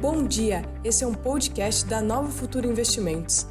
[0.00, 3.46] Bom dia, esse é um podcast da Nova Futuro Investimentos.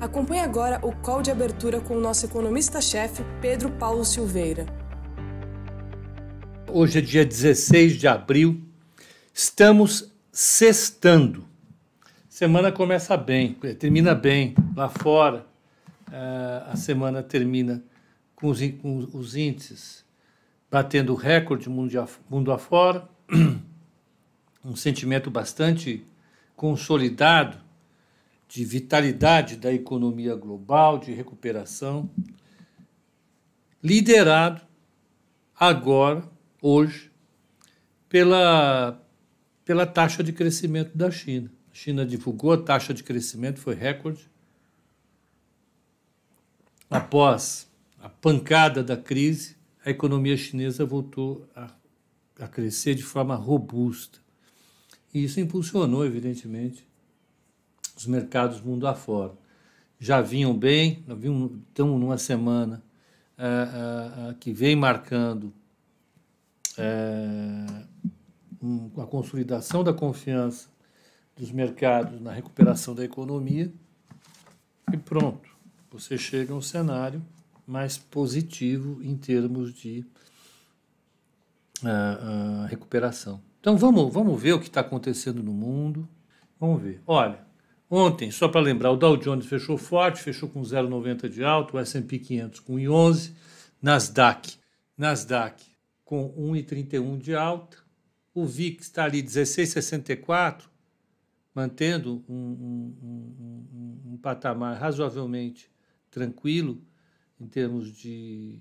[0.00, 4.66] Acompanhe agora o call de abertura com o nosso economista-chefe, Pedro Paulo Silveira.
[6.68, 8.60] Hoje é dia 16 de abril,
[9.32, 11.44] estamos sextando.
[12.28, 15.46] Semana começa bem, termina bem lá fora.
[16.08, 17.80] Uh, a semana termina
[18.34, 20.04] com os, com os índices
[20.68, 21.92] batendo recorde mundo,
[22.28, 23.08] mundo afora,
[24.64, 26.06] um sentimento bastante
[26.56, 27.58] consolidado
[28.48, 32.08] de vitalidade da economia global, de recuperação,
[33.82, 34.62] liderado
[35.58, 36.28] agora,
[36.62, 37.10] hoje,
[38.08, 39.02] pela,
[39.64, 41.50] pela taxa de crescimento da China.
[41.70, 44.30] A China divulgou a taxa de crescimento, foi recorde.
[46.88, 47.68] Após
[48.00, 51.70] a pancada da crise, a economia chinesa voltou a,
[52.38, 54.23] a crescer de forma robusta.
[55.14, 56.84] E isso impulsionou, evidentemente,
[57.96, 59.32] os mercados mundo afora.
[59.98, 61.04] Já vinham bem,
[61.68, 62.82] estamos numa semana
[63.38, 65.54] uh, uh, uh, que vem marcando
[68.60, 70.68] um, a consolidação da confiança
[71.36, 73.72] dos mercados na recuperação da economia
[74.92, 75.48] e pronto,
[75.90, 77.24] você chega a um cenário
[77.66, 80.04] mais positivo em termos de
[81.82, 83.40] uh, uh, recuperação.
[83.64, 86.06] Então vamos, vamos ver o que está acontecendo no mundo.
[86.60, 87.00] Vamos ver.
[87.06, 87.46] Olha,
[87.88, 91.80] ontem, só para lembrar, o Dow Jones fechou forte, fechou com 0,90 de alto, o
[91.80, 93.32] S&P 500 com 1,11,
[93.80, 94.58] Nasdaq,
[94.98, 95.64] Nasdaq
[96.04, 97.78] com 1,31 de alta,
[98.34, 100.64] o VIX está ali 16,64,
[101.54, 105.70] mantendo um, um, um, um patamar razoavelmente
[106.10, 106.82] tranquilo
[107.40, 108.60] em termos de,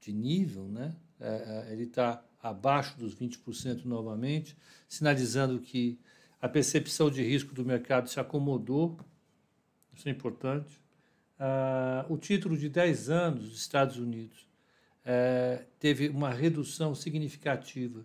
[0.00, 0.96] de nível, né?
[1.20, 4.56] É, é ele está abaixo dos 20% novamente,
[4.88, 5.98] sinalizando que
[6.40, 8.98] a percepção de risco do mercado se acomodou,
[9.94, 10.80] isso é importante.
[11.38, 14.46] Ah, o título de 10 anos dos Estados Unidos
[15.04, 18.04] é, teve uma redução significativa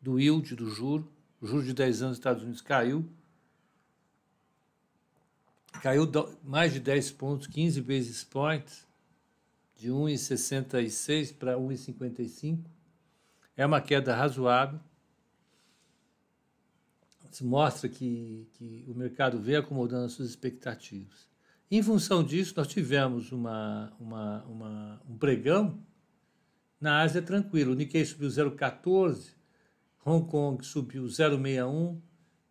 [0.00, 1.10] do yield, do juro,
[1.40, 3.08] o juro de 10 anos dos Estados Unidos caiu,
[5.82, 6.10] caiu
[6.42, 8.86] mais de 10 pontos, 15 basis points,
[9.76, 12.58] de 1,66 para 1,55.
[13.56, 14.80] É uma queda razoável.
[17.30, 21.30] Isso mostra que, que o mercado vem acomodando as suas expectativas.
[21.70, 25.82] Em função disso, nós tivemos uma, uma, uma, um pregão
[26.78, 27.72] na Ásia tranquilo.
[27.72, 29.30] O Nikkei subiu 0,14,
[30.04, 31.98] Hong Kong subiu 0,61,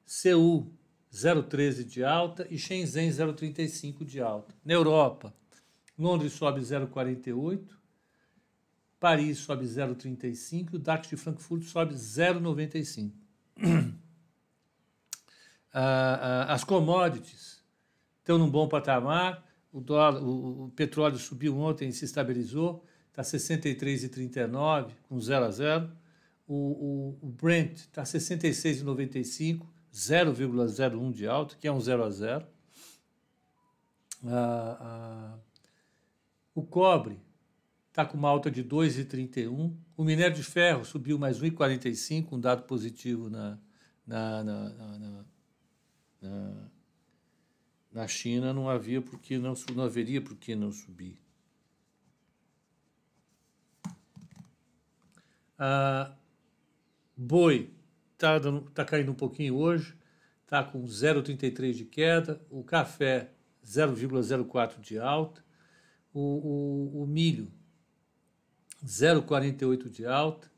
[0.03, 0.73] Seul
[1.13, 4.55] 0,13 de alta e Shenzhen 0,35 de alta.
[4.65, 5.33] Na Europa,
[5.99, 7.67] Londres sobe 0,48,
[9.01, 13.11] Paris sobe 0,35 e o DAX de Frankfurt sobe 0,95.
[15.73, 17.63] Ah, ah, as commodities
[18.19, 19.41] estão num bom patamar,
[19.71, 25.91] o, dólar, o, petróleo subiu ontem e se estabilizou, está 63,39 com 0 a 0.
[26.45, 32.45] O, o, o Brent está 66,95 0,01 de alta, que é um 0 a 0.
[34.25, 35.39] Ah, ah,
[36.53, 37.17] o cobre
[37.91, 39.75] está com uma alta de 2,31.
[39.97, 43.59] O minério de ferro subiu mais 1,45, um dado positivo na,
[44.07, 45.25] na, na, na,
[46.21, 46.53] na,
[47.91, 48.53] na China.
[48.53, 51.19] Não havia porque não, não haveria por que não subir.
[55.59, 56.15] Ah,
[57.15, 57.71] boi
[58.13, 58.39] está
[58.73, 59.95] tá caindo um pouquinho hoje,
[60.43, 63.31] está com 0,33 de queda, o café
[63.65, 65.43] 0,04 de alta,
[66.13, 67.51] o, o, o milho
[68.85, 70.51] 0,48 de alta,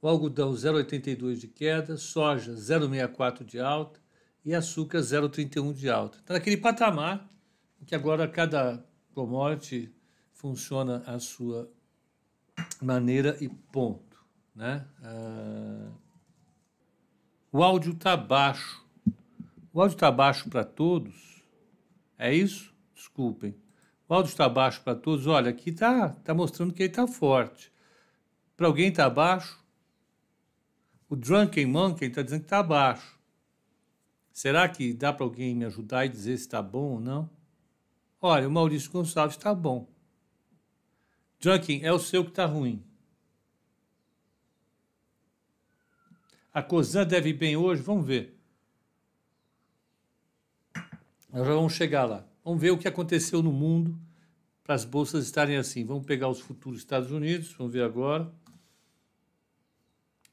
[0.00, 4.00] o algodão 0,82 de queda, soja 0,64 de alta
[4.44, 6.18] e açúcar 0,31 de alta.
[6.18, 7.28] Está naquele patamar
[7.80, 9.92] em que agora cada commodity
[10.32, 11.70] funciona a sua
[12.80, 14.24] maneira e ponto.
[14.54, 14.86] Né?
[15.02, 15.90] Ah,
[17.50, 18.86] o áudio está baixo.
[19.72, 21.42] O áudio está baixo para todos?
[22.16, 22.74] É isso?
[22.94, 23.54] Desculpem.
[24.08, 25.26] O áudio está baixo para todos?
[25.26, 27.70] Olha, aqui está tá mostrando que ele está forte.
[28.56, 29.62] Para alguém está baixo?
[31.08, 33.18] O Drunken Monkey está dizendo que está baixo.
[34.32, 37.30] Será que dá para alguém me ajudar e dizer se está bom ou não?
[38.20, 39.86] Olha, o Maurício Gonçalves está bom.
[41.40, 42.82] Drunken, é o seu que está ruim.
[46.52, 47.82] A COSAN deve ir bem hoje?
[47.82, 48.36] Vamos ver.
[51.30, 52.27] Nós já vamos chegar lá.
[52.48, 53.94] Vamos ver o que aconteceu no mundo
[54.64, 55.84] para as bolsas estarem assim.
[55.84, 58.32] Vamos pegar os futuros Estados Unidos, vamos ver agora.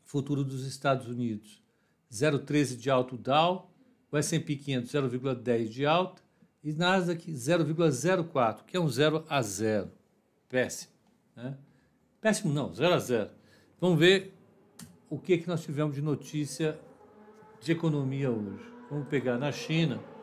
[0.05, 1.61] Futuro dos Estados Unidos
[2.09, 3.69] 0,13 de alto Dow,
[4.09, 6.21] o S&P 500 0,10 de alta
[6.63, 9.91] e Nasdaq 0,04, que é um 0 a 0.
[10.47, 10.93] Péssimo.
[11.35, 11.57] Né?
[12.21, 13.29] Péssimo não, 0 a 0.
[13.77, 14.33] Vamos ver
[15.09, 16.79] o que, que nós tivemos de notícia
[17.59, 18.63] de economia hoje.
[18.89, 20.14] Vamos pegar na China.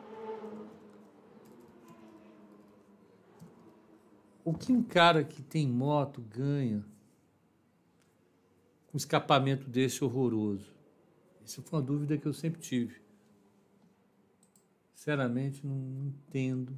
[4.44, 6.84] O que um cara que tem moto ganha
[8.86, 10.74] com um escapamento desse horroroso?
[11.44, 13.00] Isso foi uma dúvida que eu sempre tive.
[14.94, 16.76] Sinceramente, não entendo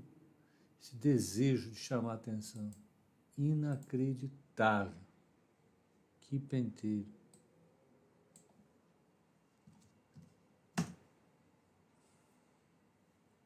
[0.81, 2.71] esse desejo de chamar atenção.
[3.37, 5.01] Inacreditável.
[6.21, 7.09] Que penteiro.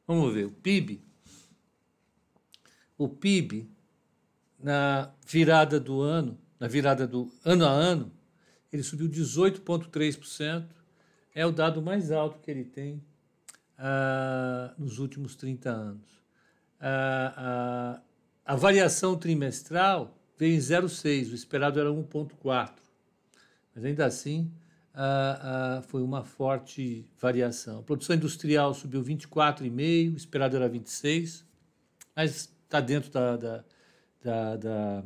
[0.05, 1.03] Vamos ver, o PIB.
[2.97, 3.69] O PIB,
[4.61, 8.11] na virada do ano, na virada do ano a ano,
[8.71, 10.65] ele subiu 18,3%.
[11.33, 13.01] É o dado mais alto que ele tem
[13.77, 16.21] ah, nos últimos 30 anos.
[16.79, 18.01] Ah,
[18.45, 22.71] a variação trimestral veio em 0,6, o esperado era 1,4.
[23.73, 24.51] Mas ainda assim,
[24.93, 27.79] ah, ah, foi uma forte variação.
[27.79, 31.45] A produção industrial subiu 24,5, o esperado era 26,
[32.15, 33.65] mas está dentro da, da,
[34.23, 35.03] da, da,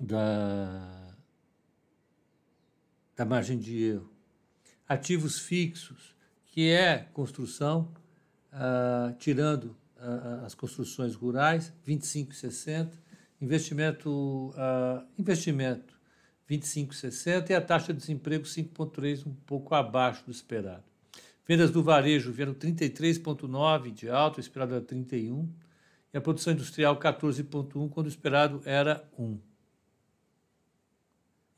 [0.00, 1.14] da,
[3.16, 4.12] da margem de erro.
[4.88, 6.14] Ativos fixos,
[6.46, 7.92] que é construção,
[8.52, 9.76] ah, tirando
[10.44, 12.92] as construções rurais, 25,60,
[13.40, 14.54] investimento,
[15.18, 15.96] investimento
[16.48, 20.84] 25,60 e a taxa de desemprego 5,3, um pouco abaixo do esperado.
[21.46, 25.48] Vendas do varejo vieram 33,9 de alto, o esperado era 31,
[26.12, 29.38] e a produção industrial 14,1, quando o esperado era 1.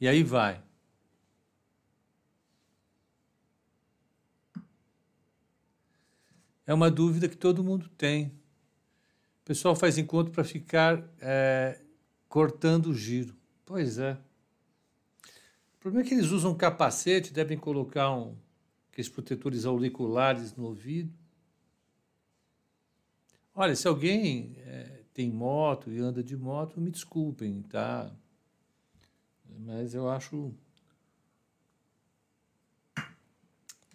[0.00, 0.62] E aí vai.
[6.66, 8.26] É uma dúvida que todo mundo tem.
[8.26, 11.80] O pessoal faz encontro para ficar é,
[12.28, 13.34] cortando o giro.
[13.64, 14.18] Pois é.
[15.76, 18.36] O problema é que eles usam capacete, devem colocar um,
[18.90, 21.12] aqueles protetores auriculares no ouvido.
[23.60, 28.08] Olha, se alguém é, tem moto e anda de moto, me desculpem, tá?
[29.58, 30.54] Mas eu acho.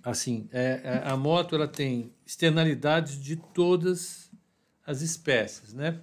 [0.03, 4.29] Assim, é, é, a moto ela tem externalidades de todas
[4.85, 6.01] as espécies, né?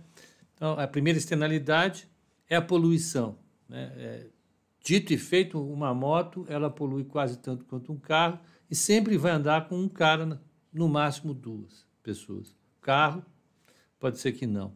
[0.55, 2.09] Então, a primeira externalidade
[2.49, 3.93] é a poluição, né?
[3.95, 4.27] É,
[4.83, 8.39] Dito e feito, uma moto, ela polui quase tanto quanto um carro
[8.71, 10.41] e sempre vai andar com um cara,
[10.73, 12.57] no máximo duas pessoas.
[12.81, 13.23] Carro,
[14.01, 14.69] pode ser que não.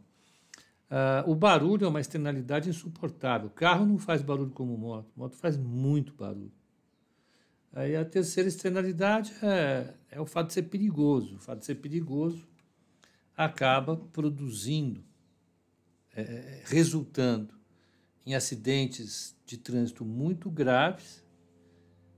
[0.90, 3.48] Uh, o barulho é uma externalidade insuportável.
[3.48, 6.52] O carro não faz barulho como moto, moto faz muito barulho.
[7.72, 11.34] Aí a terceira externalidade é, é o fato de ser perigoso.
[11.36, 12.46] O fato de ser perigoso
[13.36, 15.02] acaba produzindo,
[16.14, 17.52] é, é resultando
[18.24, 21.24] em acidentes de trânsito muito graves,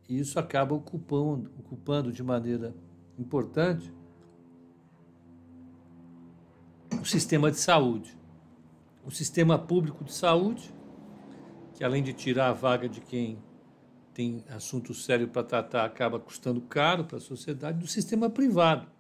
[0.08, 2.74] e isso acaba ocupando, ocupando de maneira
[3.18, 3.92] importante
[7.06, 8.18] o sistema de saúde.
[9.04, 10.74] O sistema público de saúde,
[11.74, 13.38] que além de tirar a vaga de quem
[14.12, 18.90] tem assunto sério para tratar, acaba custando caro para a sociedade, do sistema privado.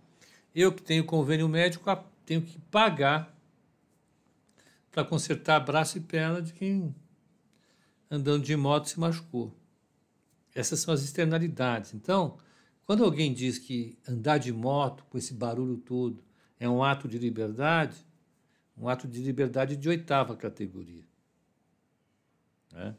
[0.54, 1.90] Eu que tenho convênio médico
[2.24, 3.36] tenho que pagar
[4.92, 6.94] para consertar braço e perna de quem
[8.08, 9.52] andando de moto se machucou.
[10.54, 11.92] Essas são as externalidades.
[11.92, 12.38] Então,
[12.86, 16.25] quando alguém diz que andar de moto com esse barulho todo
[16.58, 17.96] é um ato de liberdade,
[18.76, 21.04] um ato de liberdade de oitava categoria.
[22.72, 22.94] Né?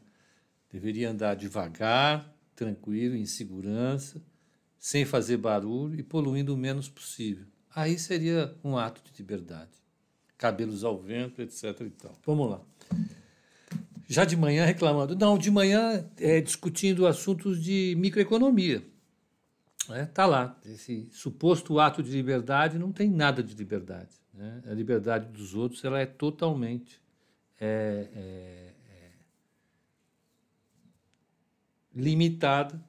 [0.70, 4.22] Deveria andar devagar, tranquilo, em segurança,
[4.78, 7.46] sem fazer barulho e poluindo o menos possível.
[7.74, 9.70] Aí seria um ato de liberdade.
[10.36, 11.80] Cabelos ao vento, etc.
[11.80, 12.18] E tal.
[12.24, 12.64] Vamos lá
[14.08, 15.14] já de manhã reclamando.
[15.14, 18.82] Não, de manhã é, discutindo assuntos de microeconomia.
[19.90, 20.28] Está né?
[20.28, 20.60] Lá.
[20.64, 24.14] Esse suposto ato de liberdade não tem nada de liberdade.
[24.34, 24.62] Né?
[24.66, 27.02] A liberdade dos outros ela é totalmente
[27.60, 29.10] é, é, é
[31.94, 32.82] limitada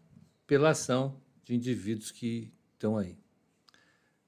[0.45, 3.17] pela ação de indivíduos que estão aí.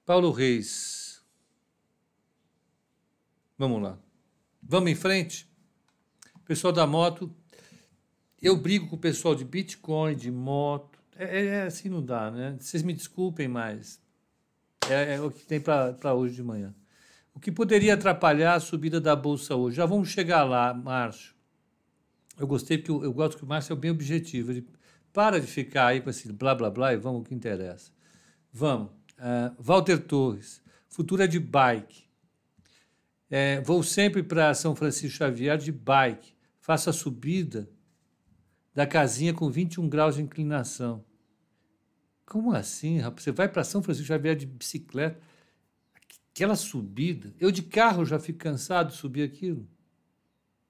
[0.05, 1.23] Paulo Reis.
[3.57, 3.99] Vamos lá.
[4.63, 5.51] Vamos em frente?
[6.51, 7.33] pessoal da moto,
[8.41, 10.90] eu brigo com o pessoal de Bitcoin, de moto.
[11.21, 12.57] É, é, é assim não dá, né?
[12.59, 14.01] Vocês me desculpem, mas
[14.89, 16.73] é, é o que tem para hoje de manhã.
[17.31, 19.77] O que poderia atrapalhar a subida da bolsa hoje?
[19.77, 21.35] Já vamos chegar lá, Márcio.
[22.39, 24.51] Eu gostei porque eu, eu gosto que o Márcio é bem objetivo.
[24.51, 24.67] Ele
[25.13, 27.91] para de ficar aí com esse blá blá blá e vamos o que interessa.
[28.51, 28.89] Vamos.
[29.19, 30.59] Uh, Walter Torres,
[30.89, 32.03] Futura de bike.
[33.29, 36.33] É, vou sempre para São Francisco Xavier de bike.
[36.59, 37.69] Faço a subida
[38.73, 41.05] da casinha com 21 graus de inclinação.
[42.31, 43.23] Como assim, rapaz?
[43.23, 45.19] Você vai para São Francisco Xavier de bicicleta?
[46.31, 47.35] Aquela subida.
[47.37, 49.67] Eu de carro já fico cansado de subir aquilo.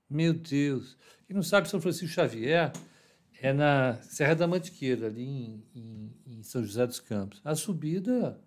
[0.09, 0.97] Meu Deus.
[1.27, 2.73] Quem não sabe, São Francisco Xavier
[3.39, 7.39] é na Serra da Mantiqueira, ali em, em, em, São José dos Campos.
[7.45, 8.41] A subida,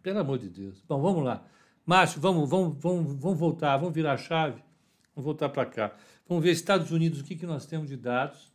[0.00, 0.80] pelo amor de Deus.
[0.86, 1.44] Bom, vamos lá.
[1.84, 4.62] Márcio, vamos, vamos, vamos, vamos voltar, vamos virar a chave,
[5.12, 5.96] vamos voltar para cá.
[6.28, 8.52] Vamos ver Estados Unidos, o que, que nós temos de dados.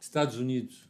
[0.00, 0.87] Estados Unidos.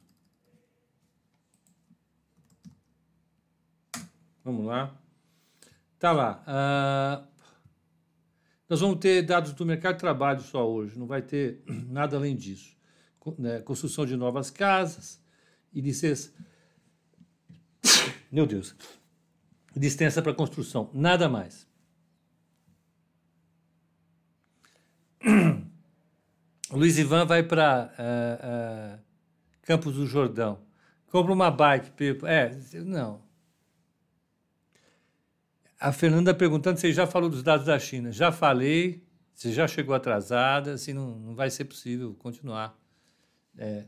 [4.49, 4.99] Vamos lá.
[5.99, 6.43] Tá lá.
[6.49, 7.29] Uh,
[8.67, 12.35] nós vamos ter dados do mercado de trabalho só hoje, não vai ter nada além
[12.35, 12.75] disso.
[13.39, 13.61] Né?
[13.61, 15.23] Construção de novas casas
[15.71, 16.33] e licença.
[18.33, 18.75] Meu Deus.
[19.77, 21.69] Licença para construção, nada mais.
[26.73, 28.99] Luiz Ivan vai para uh, eh, uh, eh,
[29.61, 30.59] Campos do Jordão.
[31.11, 31.93] Compra uma bike.
[32.25, 32.51] É,
[32.83, 33.28] não.
[35.81, 38.11] A Fernanda perguntando se já falou dos dados da China.
[38.11, 42.77] Já falei, você já chegou atrasada, assim não, não vai ser possível continuar.
[43.57, 43.87] É,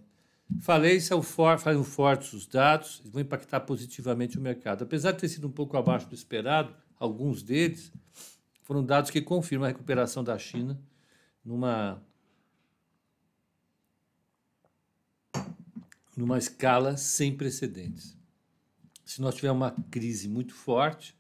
[0.61, 4.85] falei, são, for, fortes os dados, vão impactar positivamente o mercado.
[4.85, 7.93] Apesar de ter sido um pouco abaixo do esperado, alguns deles
[8.63, 10.81] foram dados que confirmam a recuperação da China
[11.45, 12.01] numa,
[16.17, 18.17] numa escala sem precedentes.
[19.05, 21.19] Se nós tivermos uma crise muito forte,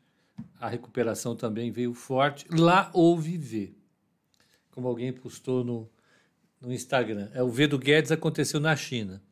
[0.59, 2.47] a recuperação também veio forte.
[2.51, 3.75] Lá houve V.
[4.71, 5.91] Como alguém postou no,
[6.61, 7.29] no Instagram.
[7.35, 9.23] É, o V do Guedes aconteceu na China.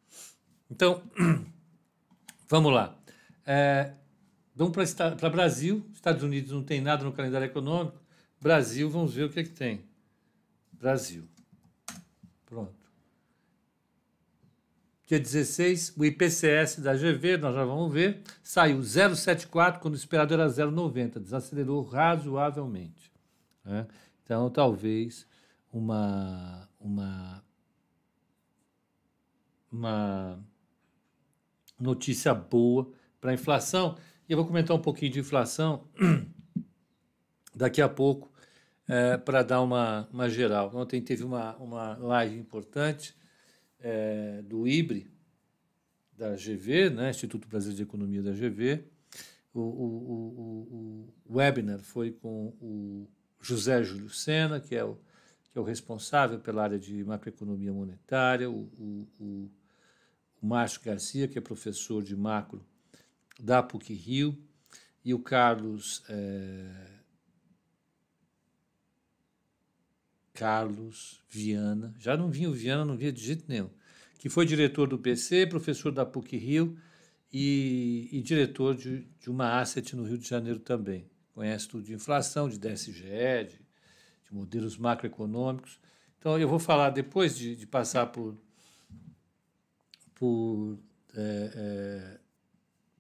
[0.71, 1.03] Então,
[2.49, 2.97] vamos lá.
[3.47, 3.93] É,
[4.55, 5.85] vamos para Brasil.
[5.93, 8.01] Estados Unidos não tem nada no calendário econômico.
[8.41, 9.85] Brasil, vamos ver o que, é que tem.
[10.73, 11.25] Brasil.
[12.47, 12.78] Pronto.
[15.09, 20.35] Dia 16, o IPCS da GV, nós já vamos ver, saiu 0,74 quando o esperado
[20.35, 23.11] era 0,90, desacelerou razoavelmente.
[23.65, 23.87] Né?
[24.23, 25.27] Então, talvez
[25.73, 27.43] uma, uma,
[29.73, 30.39] uma
[31.81, 33.97] notícia boa para a inflação.
[34.29, 35.89] E eu vou comentar um pouquinho de inflação
[37.57, 38.31] daqui a pouco,
[38.87, 40.71] é, para dar uma, uma geral.
[40.75, 43.17] Ontem teve uma, uma live importante
[43.81, 45.11] é, do IBRE,
[46.17, 48.85] da GV, né, Instituto Brasileiro de Economia da GV.
[49.55, 53.09] O, o, o, o webinar foi com o
[53.41, 54.99] José Júlio Sena, que é o,
[55.51, 59.51] que é o responsável pela área de macroeconomia monetária, o, o, o,
[60.47, 62.65] Márcio Garcia, que é professor de macro
[63.41, 64.39] da PUC Rio,
[65.05, 66.05] e o Carlos.
[66.09, 66.98] É,
[70.39, 73.69] Carlos Viana, já não vinha o Viana, não via de jeito nenhum,
[74.21, 76.79] que foi diretor do PC, professor da PUC Rio
[77.33, 81.11] e, e diretor de, de, uma asset no Rio de Janeiro também.
[81.35, 83.61] Conhece tudo de inflação, de DSGE, de,
[84.29, 85.81] de modelos macroeconômicos.
[86.21, 88.39] Então, eu vou falar, depois de, de passar por,
[90.15, 90.79] por,
[91.17, 92.19] é,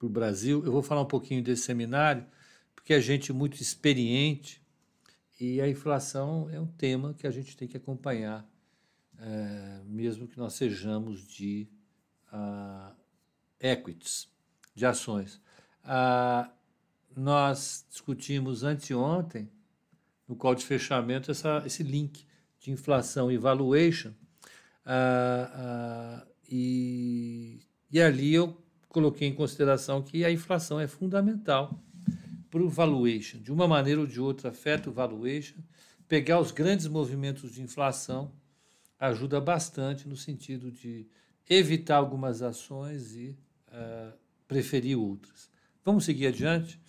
[0.03, 2.27] é, Brasil, eu vou falar um pouquinho desse seminário,
[2.75, 4.61] porque é gente muito experiente,
[5.41, 8.49] e a inflação é um tema que a gente tem que acompanhar,
[9.19, 11.69] é, mesmo que nós sejamos de
[12.33, 12.95] uh,
[13.61, 14.29] equities,
[14.75, 15.41] de ações.
[15.85, 16.51] Uh,
[17.17, 19.51] nós discutimos anteontem,
[20.27, 22.27] no qual de fechamento, essa, esse link
[22.61, 24.11] de inflação e valuation,
[24.85, 31.81] uh, e, e ali eu coloquei em consideração que a inflação é fundamental
[32.51, 33.39] para o valuation.
[33.39, 35.59] De uma maneira ou de outra, afeta o valuation.
[36.07, 38.33] Pegar os grandes movimentos de inflação
[38.99, 41.07] ajuda bastante no sentido de
[41.49, 43.39] evitar algumas ações e
[43.69, 44.13] uh,
[44.47, 45.51] preferir outras.
[45.85, 46.81] Vamos seguir adiante.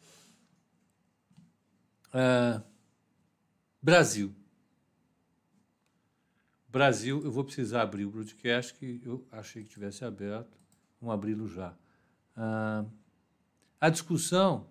[2.08, 2.62] Uh,
[3.82, 4.34] Brasil.
[6.68, 10.58] Brasil, eu vou precisar abrir o broadcast que eu achei que tivesse aberto.
[11.00, 11.72] Vamos abri-lo já.
[12.36, 12.90] Uh,
[13.80, 14.68] a discussão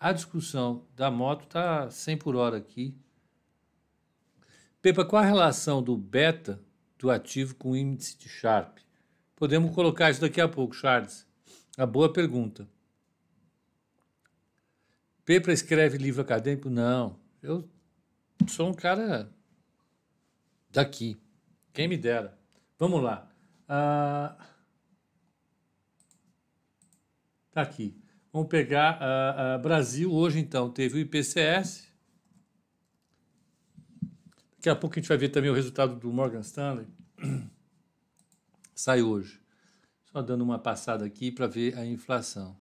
[0.00, 2.96] a discussão da moto está 100 por hora aqui.
[4.80, 6.62] Pepa, qual a relação do beta
[6.98, 8.78] do ativo com o índice de Sharp?
[9.34, 11.26] Podemos colocar isso daqui a pouco, Charles.
[11.76, 12.68] A boa pergunta.
[15.24, 16.70] Pepa escreve livro acadêmico?
[16.70, 17.18] Não.
[17.42, 17.68] Eu
[18.46, 19.32] sou um cara
[20.70, 21.20] daqui.
[21.72, 22.38] Quem me dera.
[22.78, 23.30] Vamos lá.
[23.68, 24.36] Ah,
[27.50, 28.00] tá aqui.
[28.32, 31.88] Vamos pegar ah, ah, Brasil hoje, então, teve o IPCS.
[34.56, 36.86] Daqui a pouco a gente vai ver também o resultado do Morgan Stanley.
[38.74, 39.40] Sai hoje.
[40.12, 42.56] Só dando uma passada aqui para ver a inflação.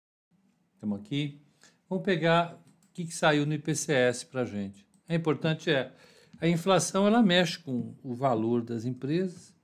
[0.75, 1.41] Estamos aqui.
[1.89, 4.87] Vamos pegar o que, que saiu no IPCS para a gente.
[5.09, 5.95] É importante é
[6.41, 9.55] a inflação ela mexe com o valor das empresas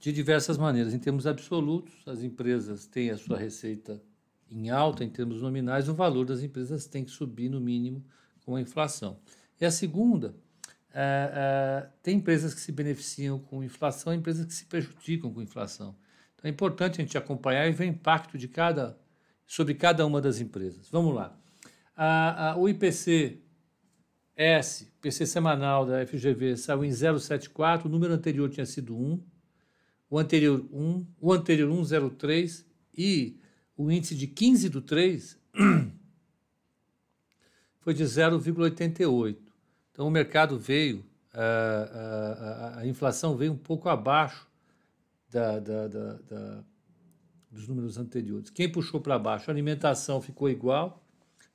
[0.00, 0.92] de diversas maneiras.
[0.92, 4.02] Em termos absolutos, as empresas têm a sua receita
[4.50, 8.04] em alta, em termos nominais, o valor das empresas tem que subir no mínimo
[8.44, 9.18] com a inflação.
[9.60, 10.34] E a segunda,
[10.92, 15.94] é, é, tem empresas que se beneficiam com inflação, empresas que se prejudicam com inflação.
[16.34, 18.98] Então é importante a gente acompanhar e ver o impacto de cada,
[19.46, 20.88] sobre cada uma das empresas.
[20.90, 21.36] Vamos lá.
[21.96, 23.40] A, a, o IPC
[24.36, 29.20] S, PC semanal da FGV, saiu em 0,74, o número anterior tinha sido 1,
[30.08, 32.64] o anterior 1, o anterior 1,03
[32.96, 33.40] e
[33.78, 35.38] o índice de 15 do 3
[37.78, 39.38] foi de 0,88.
[39.92, 44.48] Então o mercado veio, a, a, a, inflação veio um pouco abaixo
[45.30, 46.64] da, da, da, da
[47.50, 48.50] dos números anteriores.
[48.50, 49.48] Quem puxou para baixo?
[49.48, 51.02] A alimentação ficou igual,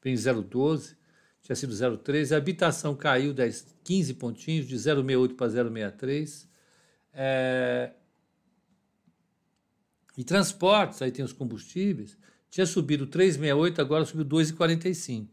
[0.02, 0.96] vem 0,12,
[1.42, 2.34] tinha sido 0,13.
[2.34, 6.48] A habitação caiu 10, 15 pontinhos, de 0,68 para 0,63.
[7.14, 7.92] É,
[10.18, 12.18] e transportes, aí tem os combustíveis,
[12.50, 15.28] tinha subido 3,68, agora subiu 2,45.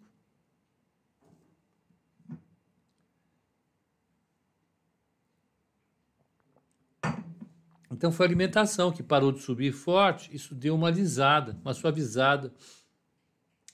[7.92, 12.50] Então foi a alimentação que parou de subir forte, isso deu uma alisada, uma suavizada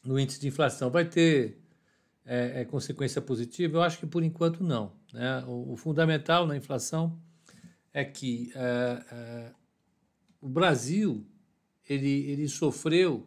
[0.02, 0.90] no índice de inflação.
[0.90, 1.60] Vai ter
[2.24, 3.76] é, é, consequência positiva?
[3.76, 4.92] Eu acho que por enquanto não.
[5.12, 5.44] Né?
[5.46, 7.16] O, o fundamental na inflação
[7.92, 9.52] é que é, é
[10.40, 11.26] o Brasil
[11.88, 13.26] ele, ele sofreu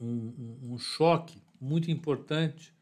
[0.00, 2.74] um, um, um choque muito importante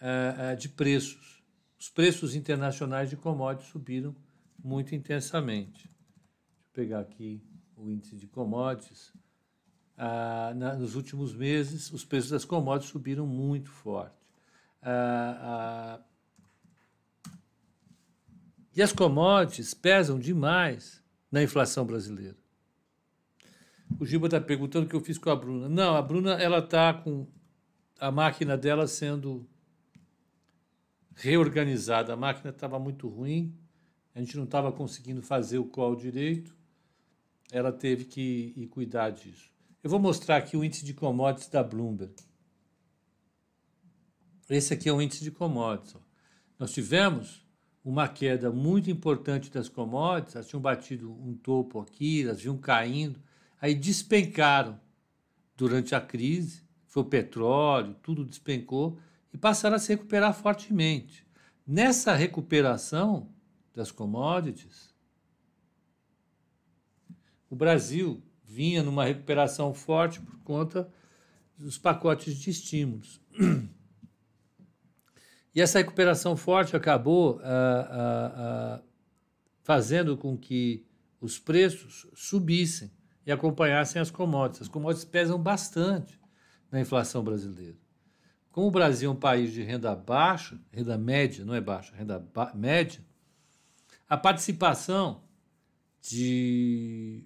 [0.00, 1.42] uh, uh, de preços.
[1.78, 4.14] Os preços internacionais de commodities subiram
[4.62, 5.82] muito intensamente.
[5.82, 7.42] Deixa eu pegar aqui
[7.76, 9.08] o índice de commodities.
[9.96, 14.14] Uh, na, nos últimos meses, os preços das commodities subiram muito forte.
[18.74, 21.03] e as commodities pesam demais
[21.34, 22.36] na inflação brasileira.
[23.98, 25.68] O Giba está perguntando o que eu fiz com a Bruna.
[25.68, 27.26] Não, a Bruna ela está com
[27.98, 29.44] a máquina dela sendo
[31.12, 32.12] reorganizada.
[32.12, 33.52] A máquina estava muito ruim,
[34.14, 36.56] a gente não estava conseguindo fazer o call direito.
[37.50, 39.50] Ela teve que ir cuidar disso.
[39.82, 42.14] Eu vou mostrar aqui o índice de commodities da Bloomberg.
[44.48, 45.96] Esse aqui é o índice de commodities.
[46.60, 47.43] Nós tivemos
[47.84, 53.20] uma queda muito importante das commodities, elas tinham batido um topo aqui, elas vinham caindo,
[53.60, 54.80] aí despencaram
[55.54, 58.98] durante a crise, foi o petróleo, tudo despencou
[59.32, 61.26] e passaram a se recuperar fortemente.
[61.66, 63.28] Nessa recuperação
[63.74, 64.94] das commodities,
[67.50, 70.90] o Brasil vinha numa recuperação forte por conta
[71.58, 73.20] dos pacotes de estímulos.
[75.54, 78.82] E essa recuperação forte acabou ah, ah, ah,
[79.62, 80.84] fazendo com que
[81.20, 82.90] os preços subissem
[83.24, 84.62] e acompanhassem as commodities.
[84.62, 86.20] As commodities pesam bastante
[86.70, 87.76] na inflação brasileira.
[88.50, 92.24] Como o Brasil é um país de renda baixa, renda média, não é baixa, renda
[92.54, 93.00] média,
[94.08, 95.22] a participação
[96.00, 97.24] de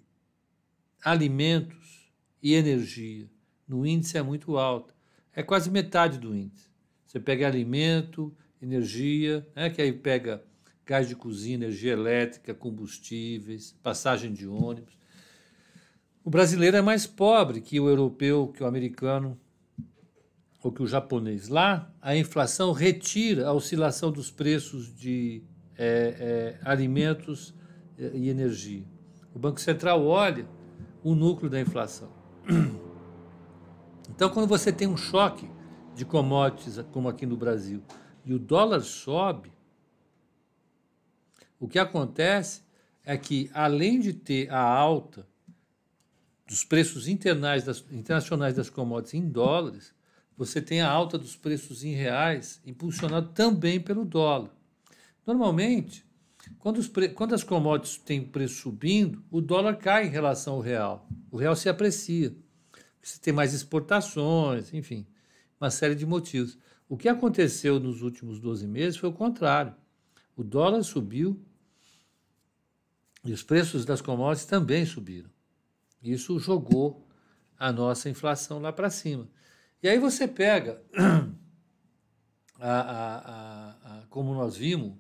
[1.03, 2.13] alimentos
[2.43, 3.29] e energia
[3.67, 4.95] no índice é muito alta.
[5.35, 6.68] É quase metade do índice.
[7.09, 10.45] Você pega alimento, energia, né, que aí pega
[10.85, 14.93] gás de cozinha, energia elétrica, combustíveis, passagem de ônibus.
[16.23, 19.41] O brasileiro é mais pobre que o europeu, que o americano
[20.63, 21.49] ou que o japonês.
[21.49, 25.43] Lá, a inflação retira a oscilação dos preços de
[25.79, 27.55] é, é, alimentos
[27.99, 28.85] e energia.
[29.35, 30.47] O Banco Central olha
[31.03, 32.13] o núcleo da inflação.
[34.11, 35.49] Então, quando você tem um choque
[35.99, 37.83] de commodities, como aqui no Brasil,
[38.25, 39.53] e o dólar sobe,
[41.59, 42.63] o que acontece
[43.05, 45.27] é que, além de ter a alta
[46.47, 47.07] dos preços
[47.65, 49.93] das, internacionais das commodities em dólares,
[50.37, 54.51] você tem a alta dos preços em reais, impulsionado também pelo dólar.
[55.27, 56.07] Normalmente,
[56.61, 61.09] quando, os, quando as commodities têm preço subindo, o dólar cai em relação ao real.
[61.29, 62.33] O real se aprecia.
[63.03, 65.05] Você tem mais exportações, enfim
[65.61, 66.59] uma série de motivos.
[66.89, 69.75] O que aconteceu nos últimos 12 meses foi o contrário.
[70.37, 71.45] O dólar subiu
[73.25, 75.29] E os preços das commodities também subiram.
[76.03, 77.07] Isso jogou
[77.59, 79.29] a nossa inflação lá para cima.
[79.83, 80.81] E aí você pega,
[82.59, 84.97] a, a, a, como nós vimos,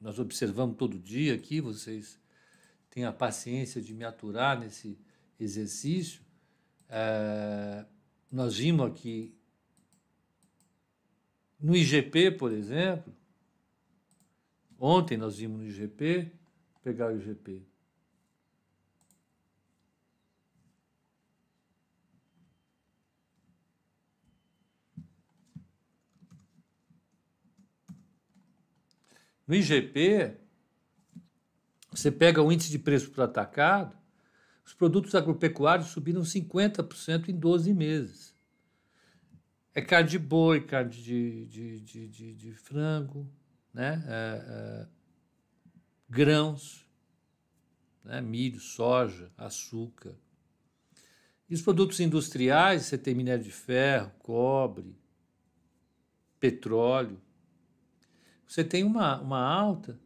[0.00, 2.18] nós observamos todo dia aqui, vocês
[2.90, 4.98] têm a paciência de me aturar nesse
[5.38, 6.22] exercício.
[6.88, 7.84] É,
[8.32, 9.37] nós vimos aqui
[11.60, 13.12] no IGP, por exemplo,
[14.78, 16.32] ontem nós vimos no IGP,
[16.82, 17.62] pegar o IGP.
[29.46, 30.36] No IGP,
[31.90, 33.96] você pega o índice de preço para atacado,
[34.64, 38.27] os produtos agropecuários subiram 50% em 12 meses.
[39.78, 43.30] É carne de boi, carne de, de, de, de, de frango,
[43.72, 44.04] né?
[44.08, 44.88] É, é,
[46.10, 46.84] grãos,
[48.02, 48.20] né?
[48.20, 50.16] milho, soja, açúcar.
[51.48, 54.96] E os produtos industriais, você tem minério de ferro, cobre,
[56.40, 57.22] petróleo.
[58.48, 59.96] Você tem uma, uma alta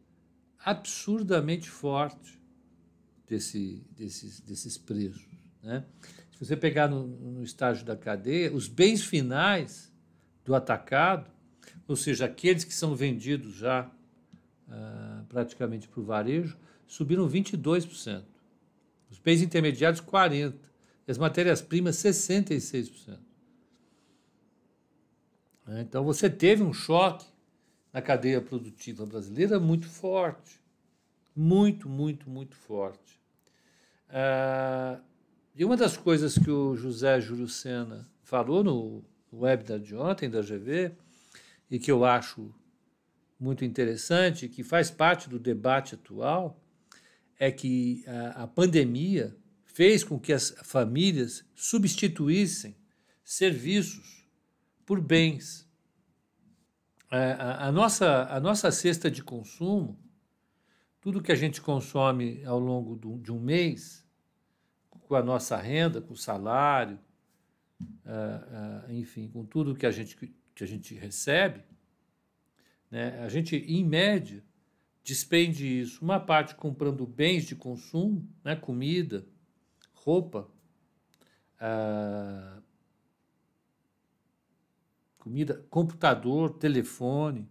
[0.63, 2.39] absurdamente forte
[3.27, 5.25] desse, desses, desses preços.
[5.63, 5.83] Né?
[6.43, 9.89] Você pegar no, no estágio da cadeia, os bens finais
[10.43, 11.31] do atacado,
[11.87, 13.89] ou seja, aqueles que são vendidos já
[14.67, 18.23] uh, praticamente para o varejo, subiram 22%.
[19.09, 20.53] Os bens intermediários, 40%.
[21.07, 23.17] E as matérias-primas, 66%.
[25.65, 25.81] Né?
[25.81, 27.25] Então, você teve um choque
[27.93, 30.61] na cadeia produtiva brasileira muito forte.
[31.33, 33.19] Muito, muito, muito forte.
[34.09, 35.12] Uh,
[35.55, 40.41] e uma das coisas que o José Júlio Sena falou no webinar de ontem da
[40.41, 40.91] GV,
[41.69, 42.53] e que eu acho
[43.39, 46.59] muito interessante, que faz parte do debate atual,
[47.39, 52.75] é que a, a pandemia fez com que as famílias substituíssem
[53.23, 54.27] serviços
[54.85, 55.67] por bens.
[57.09, 59.99] A, a, a, nossa, a nossa cesta de consumo,
[61.01, 64.02] tudo que a gente consome ao longo do, de um mês,
[65.07, 66.99] com a nossa renda, com o salário,
[67.81, 71.61] uh, uh, enfim, com tudo que a gente, que a gente recebe,
[72.89, 74.43] né, a gente, em média,
[75.03, 79.25] despende isso, uma parte comprando bens de consumo, né, comida,
[79.93, 80.49] roupa,
[81.59, 82.61] uh,
[85.17, 87.49] comida, computador, telefone,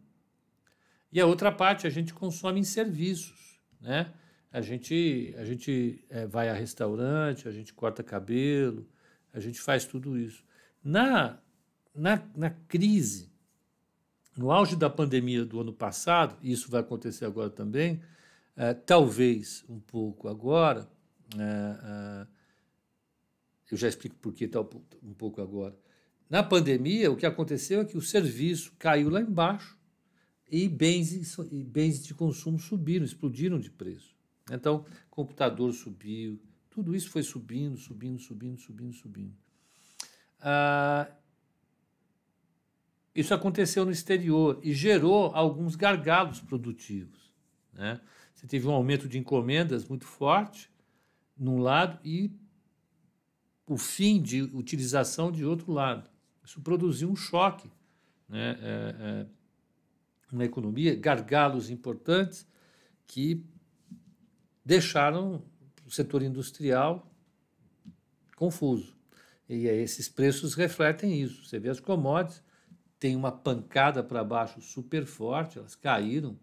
[1.13, 4.13] e a outra parte a gente consome em serviços, né?
[4.53, 8.87] A gente, a gente é, vai a restaurante, a gente corta cabelo,
[9.33, 10.45] a gente faz tudo isso.
[10.85, 11.39] Na,
[11.95, 13.33] na, na crise,
[14.37, 18.03] no auge da pandemia do ano passado, e isso vai acontecer agora também,
[18.55, 20.87] é, talvez um pouco agora,
[21.39, 22.27] é, é,
[23.71, 24.69] eu já explico por que tal
[25.03, 25.75] um pouco agora.
[26.29, 29.79] Na pandemia, o que aconteceu é que o serviço caiu lá embaixo
[30.51, 34.12] e bens, e bens de consumo subiram, explodiram de preço.
[34.51, 39.35] Então, computador subiu, tudo isso foi subindo, subindo, subindo, subindo, subindo.
[40.41, 41.11] Ah,
[43.15, 47.31] isso aconteceu no exterior e gerou alguns gargalos produtivos.
[47.73, 48.01] Né?
[48.35, 50.71] Você teve um aumento de encomendas muito forte
[51.37, 52.33] num lado e
[53.67, 56.11] o fim de utilização de outro lado.
[56.45, 57.71] Isso produziu um choque
[58.29, 58.59] né?
[58.61, 59.27] é, é,
[60.33, 62.47] na economia, gargalos importantes
[63.07, 63.45] que
[64.65, 65.43] deixaram
[65.87, 67.11] o setor industrial
[68.37, 68.97] confuso.
[69.49, 71.45] E esses preços refletem isso.
[71.45, 72.43] Você vê as commodities,
[72.99, 76.39] tem uma pancada para baixo super forte, elas caíram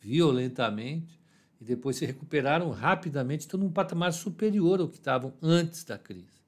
[0.00, 1.18] violentamente
[1.60, 6.38] e depois se recuperaram rapidamente, estão num patamar superior ao que estavam antes da crise.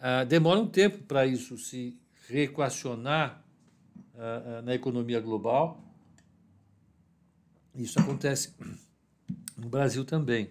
[0.00, 3.44] Ah, demora um tempo para isso se reequacionar
[4.16, 5.82] ah, ah, na economia global.
[7.74, 8.54] Isso acontece
[9.58, 10.50] no Brasil também.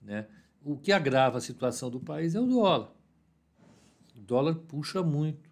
[0.00, 0.26] Né?
[0.64, 2.90] O que agrava a situação do país é o dólar.
[4.16, 5.50] O dólar puxa muito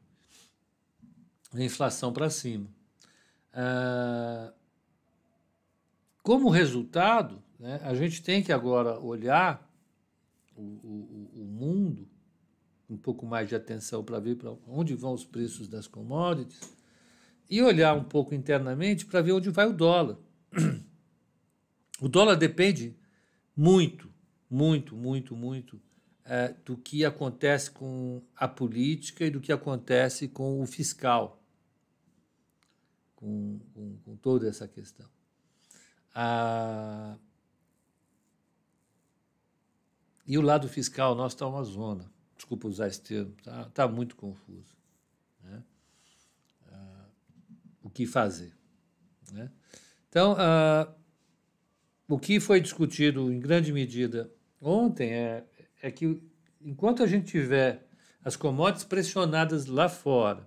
[1.53, 2.67] a inflação para cima.
[3.53, 4.53] Ah,
[6.23, 9.69] como resultado, né, a gente tem que agora olhar
[10.57, 12.09] o, o, o mundo
[12.89, 16.61] um pouco mais de atenção para ver para onde vão os preços das commodities
[17.49, 20.19] e olhar um pouco internamente para ver onde vai o dólar.
[22.01, 22.97] O dólar depende
[23.57, 24.11] muito,
[24.49, 25.81] muito, muito, muito
[26.25, 31.43] é, do que acontece com a política e do que acontece com o fiscal,
[33.15, 35.09] com, com, com toda essa questão.
[36.15, 37.19] Ah,
[40.31, 42.09] E o lado fiscal nosso está uma zona.
[42.37, 44.77] Desculpa usar esse termo, está tá muito confuso.
[45.43, 45.65] Né?
[46.71, 47.07] Ah,
[47.83, 48.57] o que fazer?
[49.33, 49.51] Né?
[50.09, 50.95] Então, ah,
[52.11, 55.45] o que foi discutido em grande medida ontem é,
[55.81, 56.21] é que
[56.61, 57.89] enquanto a gente tiver
[58.25, 60.47] as commodities pressionadas lá fora,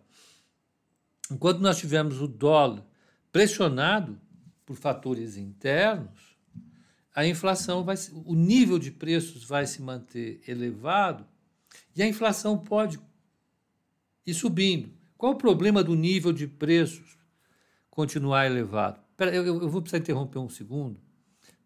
[1.32, 2.86] enquanto nós tivermos o dólar
[3.32, 4.19] pressionado
[4.65, 6.38] por fatores internos,
[7.15, 7.95] a inflação vai,
[8.26, 11.26] o nível de preços vai se manter elevado
[11.95, 12.99] e a inflação pode
[14.26, 14.91] ir subindo.
[15.17, 17.17] Qual o problema do nível de preços
[17.89, 18.99] continuar elevado?
[19.15, 20.99] Pera, eu, eu vou precisar interromper um segundo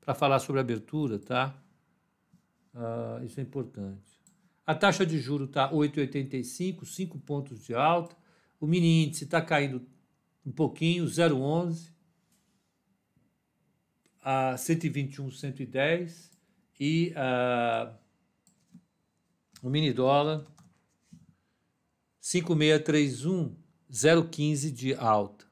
[0.07, 1.61] para falar sobre abertura, tá?
[2.73, 4.21] Ah, isso é importante.
[4.65, 8.15] A taxa de juros está 8,85, 5 pontos de alta.
[8.57, 9.85] O mini índice está caindo
[10.45, 11.91] um pouquinho, 0,11
[14.21, 16.31] a 121, 110
[16.79, 17.93] e uh,
[19.61, 20.45] o mini dólar
[22.21, 23.57] 5631,
[24.31, 25.46] 015 de alta.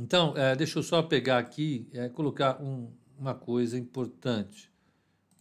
[0.00, 4.70] Então, é, deixa eu só pegar aqui, é, colocar um, uma coisa importante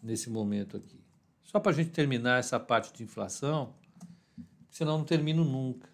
[0.01, 0.99] nesse momento aqui.
[1.43, 3.75] Só para a gente terminar essa parte de inflação,
[4.69, 5.89] senão não termino nunca.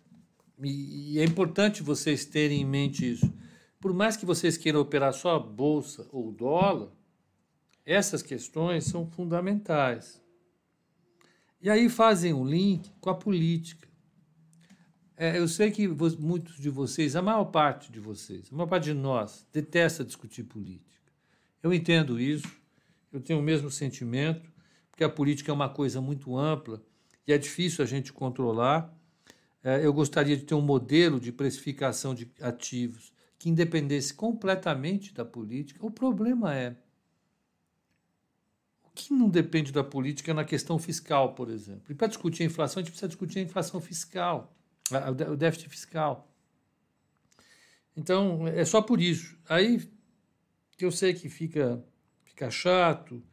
[0.61, 3.31] E, e é importante vocês terem em mente isso.
[3.79, 6.89] Por mais que vocês queiram operar só a bolsa ou dólar,
[7.85, 10.21] essas questões são fundamentais.
[11.61, 13.87] E aí fazem um link com a política.
[15.15, 18.85] É, eu sei que muitos de vocês, a maior parte de vocês, a maior parte
[18.85, 20.91] de nós, detesta discutir política.
[21.61, 22.47] Eu entendo isso,
[23.11, 24.51] eu tenho o mesmo sentimento,
[24.89, 26.81] porque a política é uma coisa muito ampla
[27.27, 28.93] e é difícil a gente controlar.
[29.63, 35.23] É, eu gostaria de ter um modelo de precificação de ativos que independesse completamente da
[35.23, 35.85] política.
[35.85, 36.75] O problema é
[38.83, 41.83] o que não depende da política na questão fiscal, por exemplo.
[41.89, 44.55] E para discutir a inflação, a gente precisa discutir a inflação fiscal,
[45.31, 46.31] o déficit fiscal.
[47.95, 49.37] Então, é só por isso.
[49.47, 49.81] Aí
[50.77, 51.83] que eu sei que fica,
[52.23, 53.23] fica chato,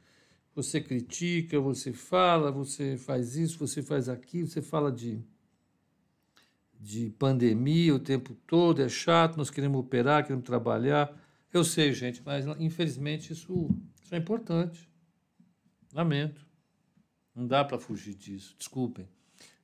[0.55, 5.25] você critica, você fala, você faz isso, você faz aquilo, você fala de
[6.81, 11.15] de pandemia o tempo todo, é chato, nós queremos operar, queremos trabalhar.
[11.53, 13.69] Eu sei, gente, mas infelizmente isso,
[14.03, 14.89] isso é importante.
[15.93, 16.49] Lamento.
[17.35, 19.07] Não dá para fugir disso, desculpem.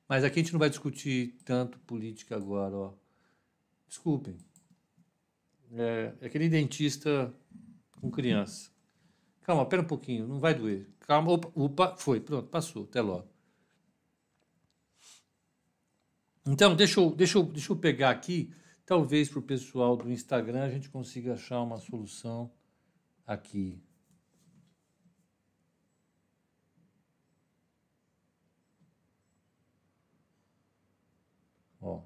[0.07, 2.93] Mas aqui a gente não vai discutir tanto política agora, ó.
[3.87, 4.37] Desculpem.
[5.71, 7.33] É, é aquele dentista
[7.99, 8.71] com criança.
[9.41, 10.89] Calma, pera um pouquinho, não vai doer.
[11.01, 13.27] Calma, opa, opa, foi, pronto, passou, até logo.
[16.45, 18.53] Então, deixa eu, deixa eu, deixa eu pegar aqui,
[18.85, 22.51] talvez para o pessoal do Instagram a gente consiga achar uma solução
[23.25, 23.81] aqui.
[31.81, 32.01] Ó.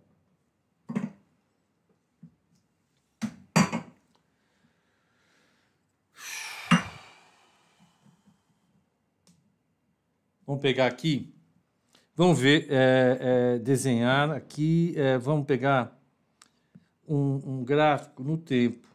[10.52, 11.34] Vamos pegar aqui
[12.14, 15.98] Vamos ver, é, é, desenhar aqui, é, vamos pegar
[17.08, 18.86] um, um, gráfico no tempo.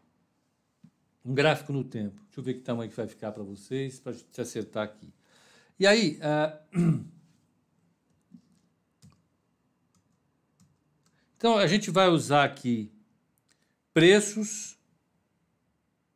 [1.25, 2.21] Um gráfico no tempo.
[2.27, 5.11] Deixa eu ver que tamanho que vai ficar para vocês, para a gente acertar aqui.
[5.79, 6.61] E aí, é,
[11.39, 12.93] então a gente vai usar aqui
[13.95, 14.79] preços,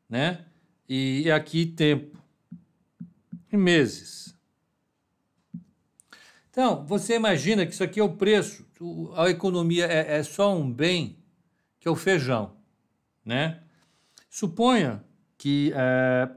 [0.07, 0.45] né?
[0.87, 2.23] E aqui tempo,
[3.51, 4.39] em meses.
[6.51, 8.67] Então, você imagina que isso aqui é o preço,
[9.15, 11.17] a economia é, é só um bem,
[11.79, 12.57] que é o feijão,
[13.25, 13.63] né?
[14.29, 15.05] Suponha
[15.39, 16.29] que, é,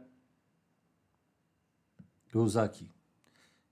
[2.31, 2.91] vou usar aqui,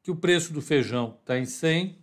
[0.01, 2.01] que o preço do feijão está em 100,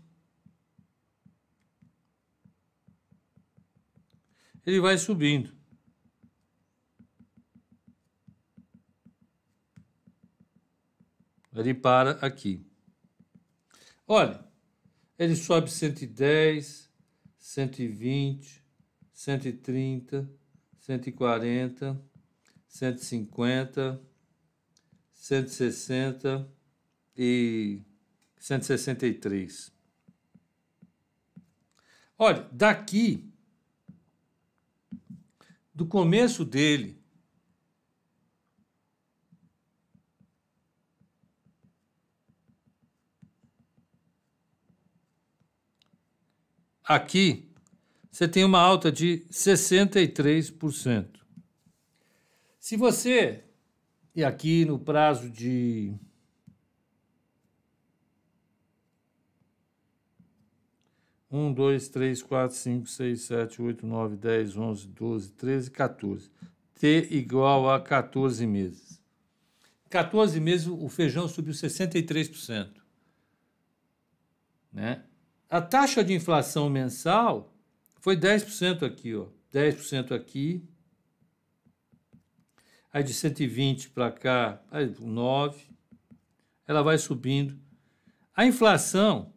[4.65, 5.53] ele vai subindo.
[11.53, 12.68] Ele para aqui.
[14.11, 14.43] Olha,
[15.19, 16.89] ele sobe 110,
[17.37, 18.65] 120,
[19.13, 20.31] 130,
[20.79, 22.03] 140,
[22.67, 24.03] 150,
[25.13, 26.51] 160
[27.15, 27.83] e
[28.39, 29.71] 163.
[32.17, 33.31] Olha, daqui,
[35.75, 36.99] do começo dele
[46.89, 47.47] Aqui,
[48.11, 51.21] você tem uma alta de 63%.
[52.59, 53.45] Se você
[54.15, 55.95] E aqui no prazo de
[61.31, 66.31] Um, dois, três, quatro, cinco, seis, sete, oito, nove, dez, onze, doze, treze, 14.
[66.75, 68.99] T igual a 14 meses.
[69.91, 72.81] 14 meses o feijão subiu 63%.
[74.73, 75.05] Né?
[75.49, 77.55] A taxa de inflação mensal
[78.01, 79.29] foi 10% aqui, ó.
[79.53, 80.63] 10% aqui.
[82.93, 85.67] Aí de 120 para cá, aí 9.
[86.67, 87.59] Ela vai subindo.
[88.35, 89.33] A inflação,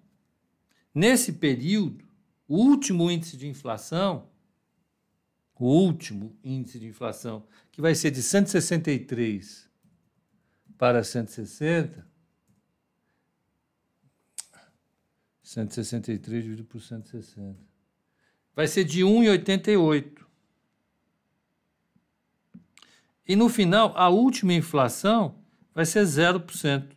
[0.93, 2.05] nesse período,
[2.47, 4.29] o último índice de inflação,
[5.55, 9.69] o último índice de inflação, que vai ser de 163
[10.77, 12.05] para 160,
[15.51, 17.57] 163 dividido por 160.
[18.55, 20.21] Vai ser de 1,88.
[23.27, 25.35] E no final, a última inflação
[25.73, 26.91] vai ser 0%.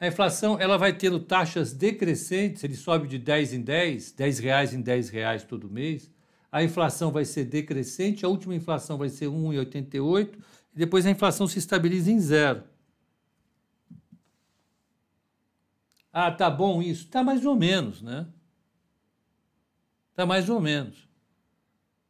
[0.00, 4.74] A inflação ela vai tendo taxas decrescentes, ele sobe de 10 em 10, 10 reais
[4.74, 6.10] em 10 reais todo mês.
[6.50, 10.34] A inflação vai ser decrescente, a última inflação vai ser 1,88
[10.74, 12.64] e depois a inflação se estabiliza em zero.
[16.20, 17.06] Ah, tá bom isso?
[17.06, 18.26] Tá mais ou menos, né?
[20.16, 21.08] Tá mais ou menos.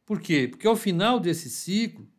[0.03, 0.47] Por quê?
[0.47, 2.09] Porque ao final desse ciclo,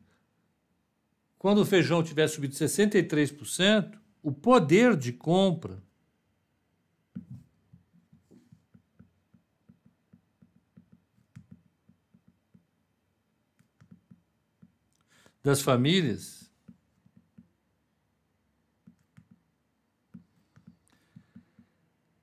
[1.37, 5.83] quando o feijão tiver subido 63%, o poder de compra
[15.43, 16.50] das famílias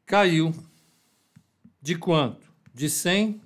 [0.08, 0.54] caiu
[1.82, 2.52] de quanto?
[2.74, 3.42] De 100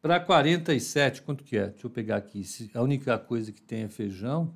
[0.00, 1.22] para 47.
[1.22, 1.68] Quanto que é?
[1.68, 2.42] Deixa eu pegar aqui.
[2.74, 4.52] A única coisa que tem é feijão.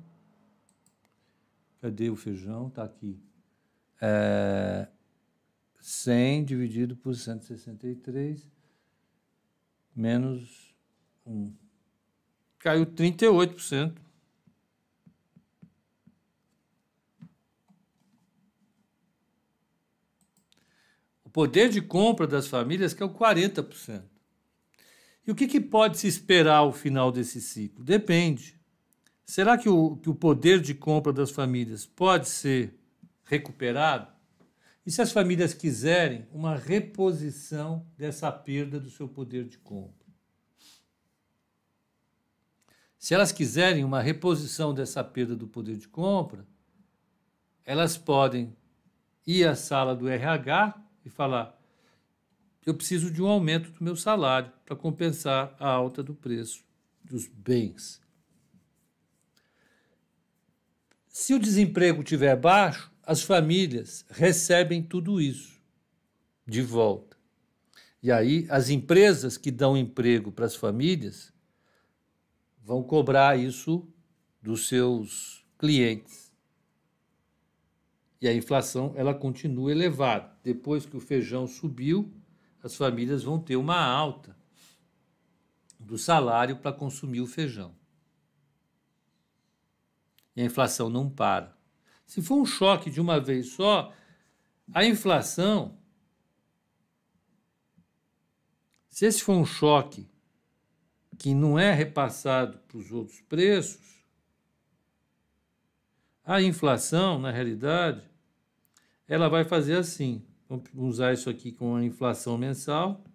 [1.79, 2.67] Cadê o feijão?
[2.67, 3.21] Está aqui.
[4.01, 4.87] É
[5.79, 8.51] 100 dividido por 163
[9.95, 10.73] menos
[11.25, 11.53] 1.
[12.57, 14.02] Caiu 38%.
[21.33, 24.03] Poder de compra das famílias que é o 40%.
[25.25, 27.83] E o que, que pode se esperar ao final desse ciclo?
[27.83, 28.59] Depende.
[29.25, 32.77] Será que o, que o poder de compra das famílias pode ser
[33.23, 34.11] recuperado?
[34.85, 40.03] E se as famílias quiserem uma reposição dessa perda do seu poder de compra?
[42.99, 46.45] Se elas quiserem uma reposição dessa perda do poder de compra,
[47.65, 48.55] elas podem
[49.25, 51.59] ir à sala do RH e falar:
[52.65, 56.63] eu preciso de um aumento do meu salário para compensar a alta do preço
[57.03, 58.01] dos bens.
[61.07, 65.61] Se o desemprego estiver baixo, as famílias recebem tudo isso
[66.47, 67.17] de volta.
[68.01, 71.31] E aí, as empresas que dão emprego para as famílias
[72.61, 73.87] vão cobrar isso
[74.41, 76.22] dos seus clientes.
[78.23, 80.31] E a inflação ela continua elevada.
[80.41, 82.09] Depois que o feijão subiu,
[82.63, 84.33] as famílias vão ter uma alta
[85.77, 87.75] do salário para consumir o feijão.
[90.37, 91.53] E a inflação não para.
[92.05, 93.93] Se for um choque de uma vez só,
[94.73, 95.77] a inflação,
[98.87, 100.09] se esse for um choque
[101.19, 104.01] que não é repassado para os outros preços,
[106.23, 108.12] a inflação, na realidade,
[109.13, 110.25] ela vai fazer assim.
[110.49, 113.05] Vamos usar isso aqui com a inflação mensal.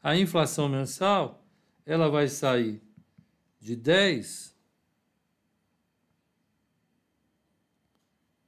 [0.00, 1.44] A inflação mensal,
[1.84, 2.80] ela vai sair
[3.58, 4.56] de 10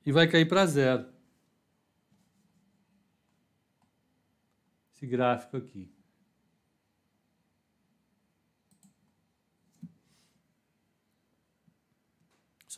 [0.07, 1.13] e vai cair para zero.
[4.95, 5.98] Esse gráfico aqui.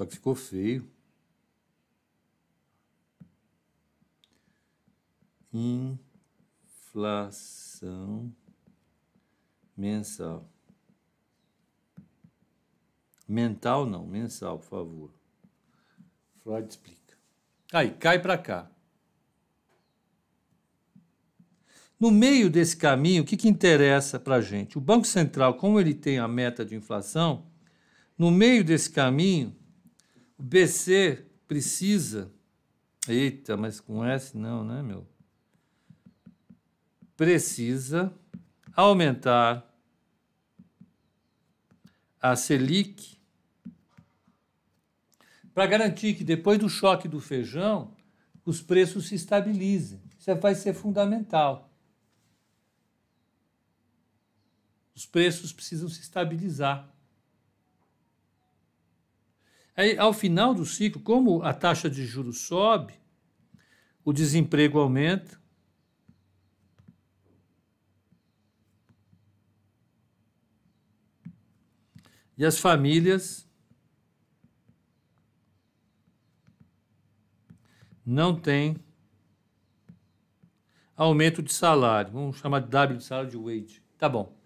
[0.01, 0.91] Só que ficou feio.
[6.73, 8.33] Inflação
[9.77, 10.49] mensal.
[13.29, 15.11] Mental não, mensal, por favor.
[16.43, 17.19] Freud explica.
[17.71, 18.71] Aí, cai para cá.
[21.99, 24.79] No meio desse caminho, o que, que interessa para a gente?
[24.79, 27.45] O Banco Central, como ele tem a meta de inflação,
[28.17, 29.60] no meio desse caminho,
[30.41, 32.33] o BC precisa
[33.09, 35.07] Eita, mas com S não, né, meu?
[37.17, 38.13] Precisa
[38.75, 39.67] aumentar
[42.21, 43.19] a Selic
[45.55, 47.95] para garantir que depois do choque do feijão
[48.45, 50.01] os preços se estabilizem.
[50.19, 51.71] Isso vai ser fundamental.
[54.95, 56.95] Os preços precisam se estabilizar.
[59.81, 62.93] Aí, ao final do ciclo, como a taxa de juros sobe,
[64.05, 65.41] o desemprego aumenta,
[72.37, 73.49] e as famílias
[78.05, 78.77] não têm
[80.95, 82.13] aumento de salário.
[82.13, 83.83] Vamos chamar de W de salário de wage.
[83.97, 84.39] Tá bom.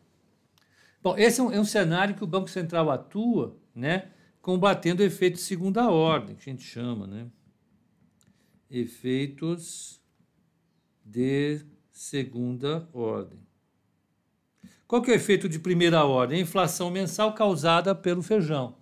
[1.03, 4.14] Bom, esse é um, é um cenário que o Banco Central atua, né,
[4.45, 7.27] combatendo efeitos de segunda ordem, que a gente chama, né?
[8.71, 10.03] Efeitos
[11.03, 13.39] de segunda ordem.
[14.87, 16.37] Qual que é o efeito de primeira ordem?
[16.37, 18.77] A inflação mensal causada pelo feijão.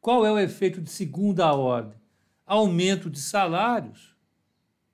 [0.00, 1.98] Qual é o efeito de segunda ordem?
[2.46, 4.14] Aumento de salários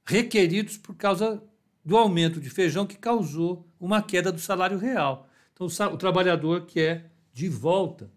[0.07, 1.45] requeridos por causa
[1.85, 5.29] do aumento de feijão que causou uma queda do salário real.
[5.53, 8.11] Então, o, trabalhador quer de volta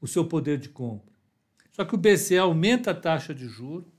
[0.00, 1.14] o seu poder de compra.
[1.70, 3.92] Só que o BCE aumenta a taxa de juro,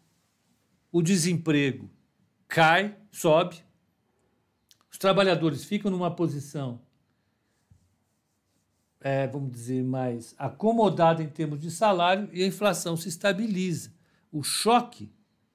[0.91, 1.89] o desemprego
[2.47, 3.63] cai, sobe,
[4.91, 6.81] os trabalhadores ficam numa posição,
[8.99, 13.91] é, vamos dizer, mais acomodada em termos de salário e a inflação se estabiliza.
[14.31, 15.11] O choque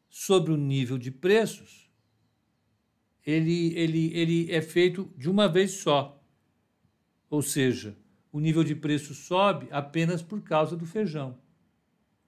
[0.08, 1.86] sobre o nível de preços
[3.26, 6.22] ele, ele, ele é feito de uma vez só.
[7.28, 7.96] Ou seja,
[8.36, 11.38] o nível de preço sobe apenas por causa do feijão.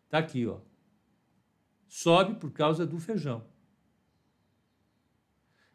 [0.06, 0.58] Está aqui, ó.
[1.86, 3.46] Sobe por causa do feijão.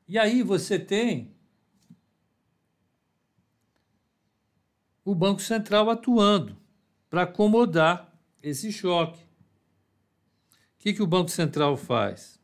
[0.08, 1.38] E aí você tem
[5.06, 6.58] o Banco Central atuando
[7.12, 9.22] para acomodar esse choque.
[9.22, 12.42] O que, que o Banco Central faz?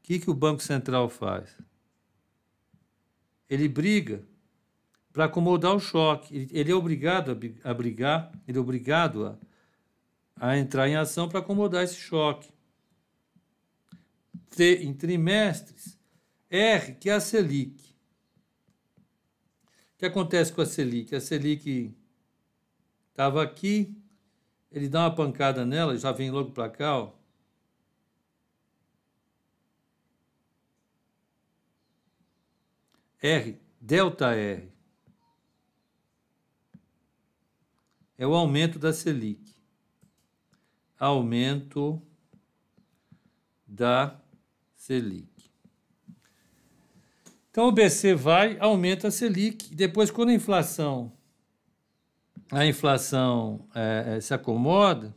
[0.00, 1.67] O que, que o Banco Central faz?
[3.48, 4.22] Ele briga
[5.12, 6.48] para acomodar o choque.
[6.52, 7.30] Ele é obrigado
[7.64, 9.38] a brigar, ele é obrigado a,
[10.36, 12.50] a entrar em ação para acomodar esse choque.
[14.50, 15.98] T, em trimestres,
[16.50, 17.82] R, que é a Selic.
[19.94, 21.14] O que acontece com a Selic?
[21.14, 21.94] A Selic
[23.10, 23.96] estava aqui,
[24.70, 27.17] ele dá uma pancada nela, já vem logo para cá, ó.
[33.20, 34.68] R, delta R,
[38.16, 39.54] é o aumento da Selic.
[40.98, 42.02] Aumento
[43.66, 44.20] da
[44.74, 45.28] Selic.
[47.50, 51.12] Então o BC vai, aumenta a Selic, depois, quando a inflação,
[52.50, 55.14] a inflação é, é, se acomoda,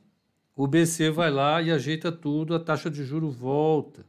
[0.55, 4.05] o BC vai lá e ajeita tudo, a taxa de juro volta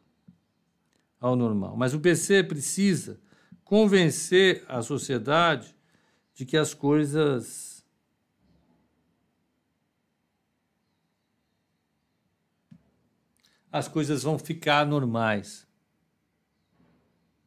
[1.21, 1.77] ao normal.
[1.77, 3.21] Mas o BC precisa
[3.73, 5.75] convencer a sociedade
[6.35, 7.83] de que as coisas
[13.73, 15.67] as coisas vão ficar normais.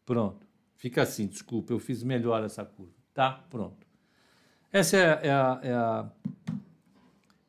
[0.04, 0.48] Pronto.
[0.74, 2.96] Fica assim, desculpa, eu fiz melhor essa curva.
[3.14, 3.46] Tá?
[3.48, 3.86] Pronto.
[4.72, 6.12] Essa é, é, a, é, a,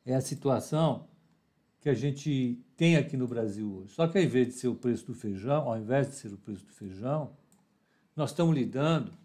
[0.05, 1.07] é a situação
[1.81, 3.95] que a gente tem aqui no Brasil hoje.
[3.95, 6.37] Só que ao invés de ser o preço do feijão, ao invés de ser o
[6.37, 7.35] preço do feijão,
[8.17, 9.15] nós estamos lidando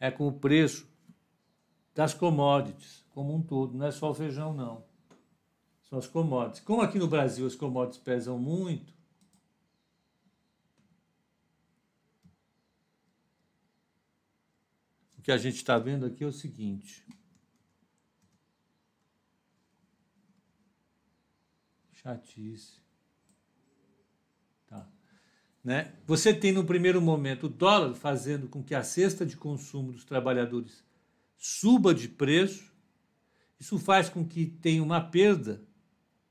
[0.00, 0.90] é com o preço
[1.94, 4.84] das commodities como um todo, não é só o feijão, não.
[5.82, 6.60] São as commodities.
[6.60, 8.92] Como aqui no Brasil as commodities pesam muito,
[15.18, 17.06] o que a gente está vendo aqui é o seguinte.
[21.92, 22.79] Chatice.
[25.62, 25.92] Né?
[26.06, 30.04] Você tem no primeiro momento o dólar fazendo com que a cesta de consumo dos
[30.04, 30.82] trabalhadores
[31.36, 32.72] suba de preço.
[33.58, 35.62] Isso faz com que tenha uma perda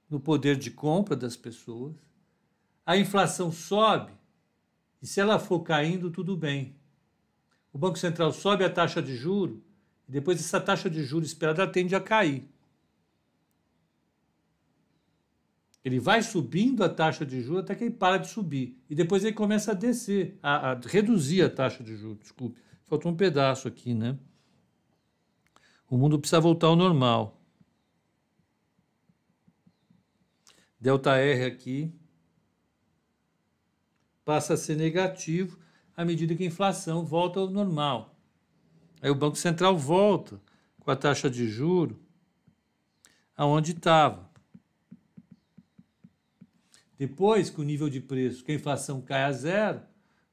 [0.09, 1.95] no poder de compra das pessoas.
[2.85, 4.11] A inflação sobe
[5.01, 6.75] e se ela for caindo, tudo bem.
[7.71, 9.63] O Banco Central sobe a taxa de juro
[10.07, 12.49] e depois essa taxa de juros esperada tende a cair.
[15.83, 18.77] Ele vai subindo a taxa de juros até que ele para de subir.
[18.89, 22.19] E depois ele começa a descer, a, a reduzir a taxa de juros.
[22.19, 24.17] Desculpe, faltou um pedaço aqui, né?
[25.89, 27.41] O mundo precisa voltar ao normal.
[30.79, 31.93] Delta R aqui
[34.23, 35.57] passa a ser negativo
[35.97, 38.15] à medida que a inflação volta ao normal.
[39.01, 40.39] Aí o Banco Central volta
[40.79, 41.99] com a taxa de juro
[43.35, 44.28] aonde estava.
[46.99, 49.81] Depois que o nível de preço, que a inflação cai a zero,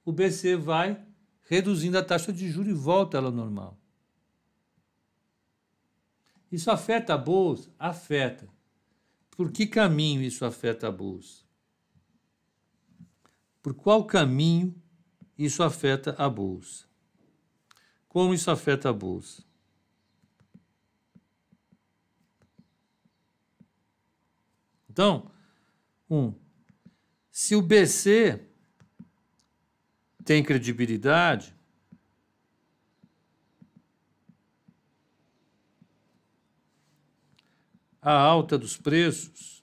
[0.05, 1.01] o BC vai
[1.43, 3.79] reduzindo a taxa de juros e volta ela ao normal.
[6.51, 7.73] Isso afeta a bolsa?
[7.79, 8.49] Afeta.
[9.31, 11.45] Por que caminho isso afeta a bolsa?
[13.63, 14.75] Por qual caminho
[15.39, 16.85] isso afeta a bolsa?
[18.09, 19.45] Como isso afeta a bolsa?
[24.91, 25.31] Então,
[26.11, 26.33] um,
[27.39, 28.41] se o BC
[30.25, 31.55] tem credibilidade,
[38.01, 39.63] a alta dos preços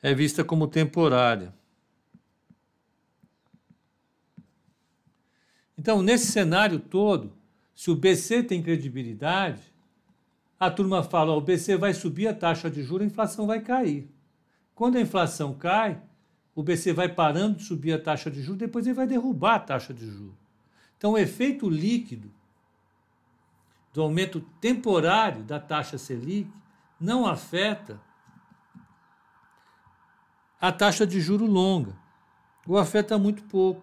[0.00, 1.52] é vista como temporária.
[5.76, 7.36] Então, nesse cenário todo,
[7.74, 9.69] se o BC tem credibilidade,
[10.60, 14.08] a turma fala: o BC vai subir a taxa de juros, a inflação vai cair.
[14.74, 16.00] Quando a inflação cai,
[16.54, 19.60] o BC vai parando de subir a taxa de juros, depois ele vai derrubar a
[19.60, 20.38] taxa de juros.
[20.98, 22.30] Então, o efeito líquido
[23.92, 26.52] do aumento temporário da taxa Selic
[27.00, 28.00] não afeta
[30.60, 31.96] a taxa de juro longa,
[32.66, 33.82] ou afeta muito pouco.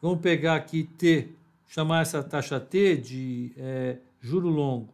[0.00, 1.36] Vamos pegar aqui T,
[1.68, 4.92] chamar essa taxa T de é, juro longo,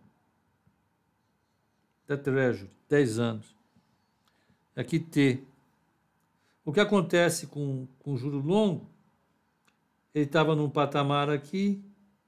[2.06, 3.56] da Treasury, 10 anos.
[4.76, 5.42] Aqui T.
[6.62, 8.92] O que acontece com, com juro longo
[10.14, 11.82] ele estava num patamar aqui,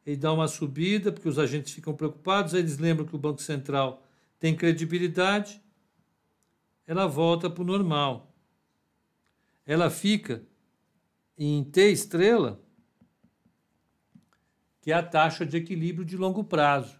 [0.05, 4.03] ele dá uma subida, porque os agentes ficam preocupados, eles lembram que o Banco Central
[4.40, 5.62] tem credibilidade,
[6.86, 8.34] ela volta para o normal.
[9.64, 10.42] Ela fica
[11.38, 12.61] em T estrela,
[14.87, 16.97] que é a taxa de equilíbrio de longo prazo.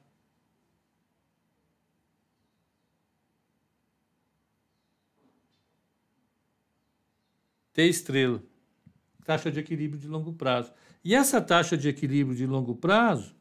[7.73, 8.43] T estrela
[9.25, 10.73] taxa de equilíbrio de longo prazo.
[11.05, 13.37] E essa taxa de equilíbrio de longo prazo,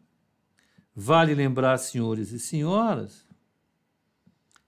[0.95, 3.25] vale lembrar, senhores e senhoras,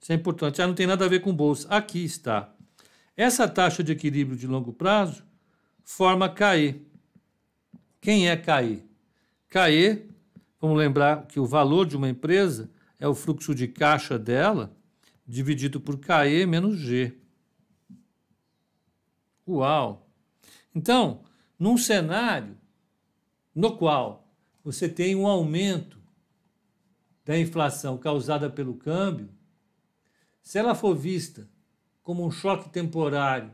[0.01, 1.67] isso é importante, ah, não tem nada a ver com bolsa.
[1.69, 2.51] Aqui está.
[3.15, 5.23] Essa taxa de equilíbrio de longo prazo
[5.83, 6.83] forma CAE.
[8.01, 8.86] Quem é CAE?
[9.49, 10.09] CAE,
[10.59, 12.69] vamos lembrar que o valor de uma empresa
[12.99, 14.75] é o fluxo de caixa dela
[15.25, 17.17] dividido por CAE menos G.
[19.47, 20.09] Uau!
[20.75, 21.23] Então,
[21.57, 22.57] num cenário
[23.55, 24.27] no qual
[24.63, 25.97] você tem um aumento
[27.25, 29.29] da inflação causada pelo câmbio,
[30.43, 31.49] se ela for vista
[32.03, 33.51] como um choque temporário,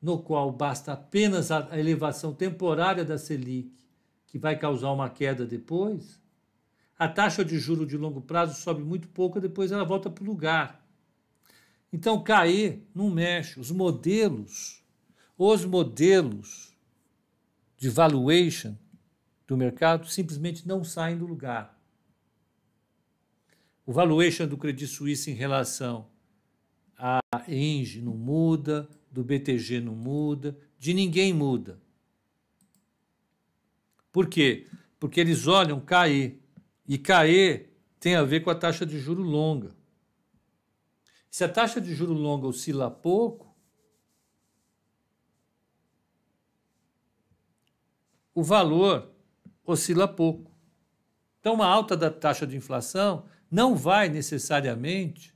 [0.00, 3.81] no qual basta apenas a elevação temporária da Selic,
[4.32, 6.20] que vai causar uma queda depois,
[6.98, 10.26] a taxa de juro de longo prazo sobe muito pouco, depois ela volta para o
[10.26, 10.84] lugar.
[11.92, 13.60] Então, cair não mexe.
[13.60, 14.82] Os modelos
[15.44, 16.72] os modelos
[17.76, 18.76] de valuation
[19.44, 21.76] do mercado simplesmente não saem do lugar.
[23.84, 26.06] O valuation do Credit Suisse em relação
[26.96, 31.81] à Engie não muda, do BTG não muda, de ninguém muda.
[34.12, 34.68] Por quê?
[35.00, 36.40] Porque eles olham CAE,
[36.86, 39.74] e CAE tem a ver com a taxa de juro longa.
[41.30, 43.56] Se a taxa de juro longa oscila pouco,
[48.34, 49.10] o valor
[49.64, 50.52] oscila pouco.
[51.40, 55.34] Então, uma alta da taxa de inflação não vai necessariamente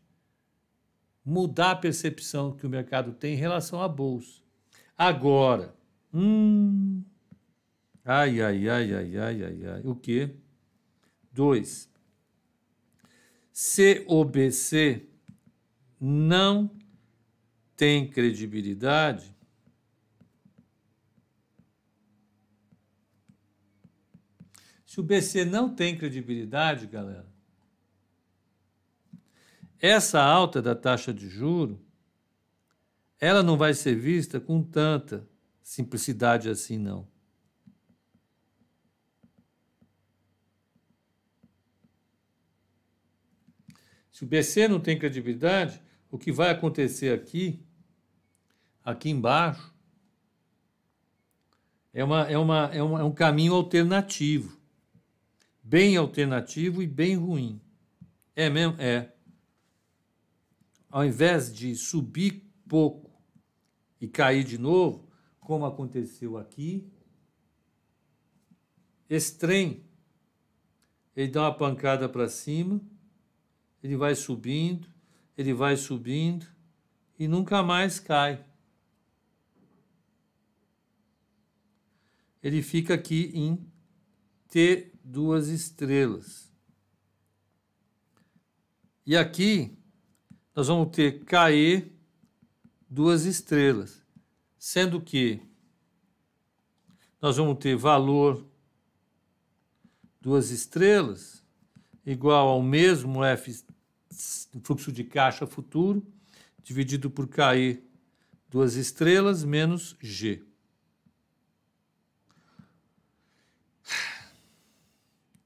[1.25, 4.41] mudar a percepção que o mercado tem em relação à bolsa.
[4.97, 5.75] Agora,
[6.15, 7.03] hum,
[8.07, 10.35] ai, ai, ai, ai, ai, ai, ai, o quê?
[11.33, 11.91] Dois,
[13.53, 15.07] COBC
[16.01, 16.71] não
[17.77, 19.37] tem credibilidade
[24.97, 27.31] Se o BC não tem credibilidade, galera,
[29.79, 31.79] essa alta da taxa de juro,
[33.21, 35.29] ela não vai ser vista com tanta
[35.63, 37.07] simplicidade assim, não.
[44.17, 45.79] Se o BC não tem credibilidade,
[46.11, 47.63] o que vai acontecer aqui,
[48.83, 49.75] aqui embaixo,
[51.93, 54.59] é, uma, é, uma, é, uma, é um caminho alternativo
[55.63, 57.61] bem alternativo e bem ruim.
[58.35, 58.81] É mesmo?
[58.81, 59.13] É.
[60.89, 63.11] Ao invés de subir pouco
[64.01, 66.91] e cair de novo, como aconteceu aqui,
[69.11, 69.85] esse trem,
[71.15, 72.81] ele dá uma pancada para cima,
[73.87, 74.89] ele vai subindo,
[75.39, 76.45] ele vai subindo
[77.17, 78.45] e nunca mais cai.
[82.43, 83.65] Ele fica aqui em
[84.49, 86.53] T duas estrelas.
[89.07, 89.79] E aqui
[90.53, 91.93] nós vamos ter KE
[92.91, 94.03] duas estrelas,
[94.59, 95.41] sendo que
[97.23, 98.45] nós vamos ter valor
[100.21, 101.47] duas estrelas
[102.05, 103.66] igual ao mesmo F
[104.63, 106.07] fluxo de caixa futuro
[106.63, 107.83] dividido por KE
[108.49, 110.43] duas estrelas menos G.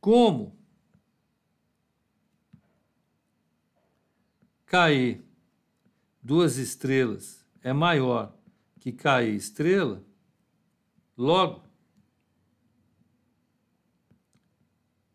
[0.00, 0.56] Como
[4.66, 5.20] KE
[6.22, 8.34] duas estrelas é maior
[8.78, 10.02] que KE estrela,
[11.16, 11.64] logo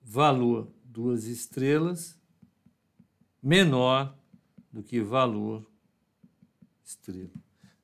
[0.03, 2.19] valor duas estrelas
[3.45, 4.17] menor
[4.73, 5.69] do que valor
[6.83, 7.29] estrela.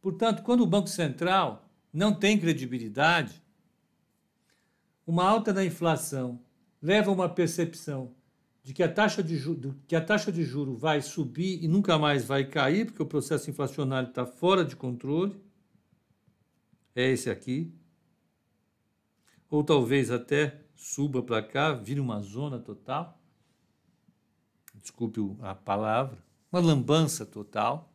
[0.01, 3.43] Portanto, quando o Banco Central não tem credibilidade,
[5.05, 6.41] uma alta da inflação
[6.82, 8.16] leva a uma percepção
[8.64, 11.95] de que a taxa de juro, que a taxa de juro vai subir e nunca
[11.99, 15.39] mais vai cair, porque o processo inflacionário está fora de controle.
[16.95, 17.72] É esse aqui.
[19.47, 23.20] Ou talvez até suba para cá, vire uma zona total.
[24.82, 26.17] Desculpe a palavra,
[26.51, 27.93] uma lambança total.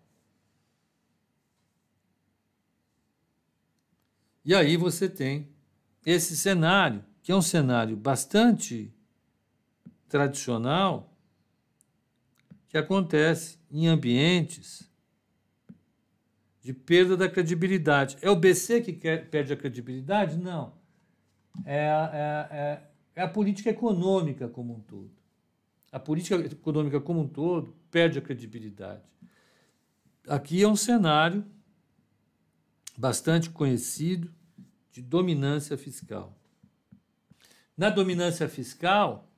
[4.44, 5.48] E aí você tem
[6.04, 8.94] esse cenário, que é um cenário bastante
[10.08, 11.12] tradicional,
[12.68, 14.88] que acontece em ambientes
[16.62, 18.16] de perda da credibilidade.
[18.22, 20.36] É o BC que quer, perde a credibilidade?
[20.36, 20.74] Não.
[21.64, 22.82] É, é, é,
[23.16, 25.15] é a política econômica como um todo.
[25.92, 29.02] A política econômica como um todo perde a credibilidade.
[30.28, 31.44] Aqui é um cenário
[32.96, 34.32] bastante conhecido
[34.90, 36.36] de dominância fiscal.
[37.76, 39.30] Na dominância fiscal,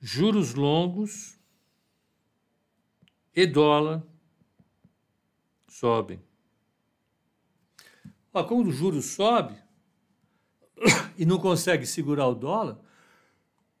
[0.00, 1.38] juros longos
[3.34, 4.02] e dólar
[5.68, 6.22] sobem.
[8.30, 9.56] Quando o juros sobe
[11.16, 12.78] e não consegue segurar o dólar,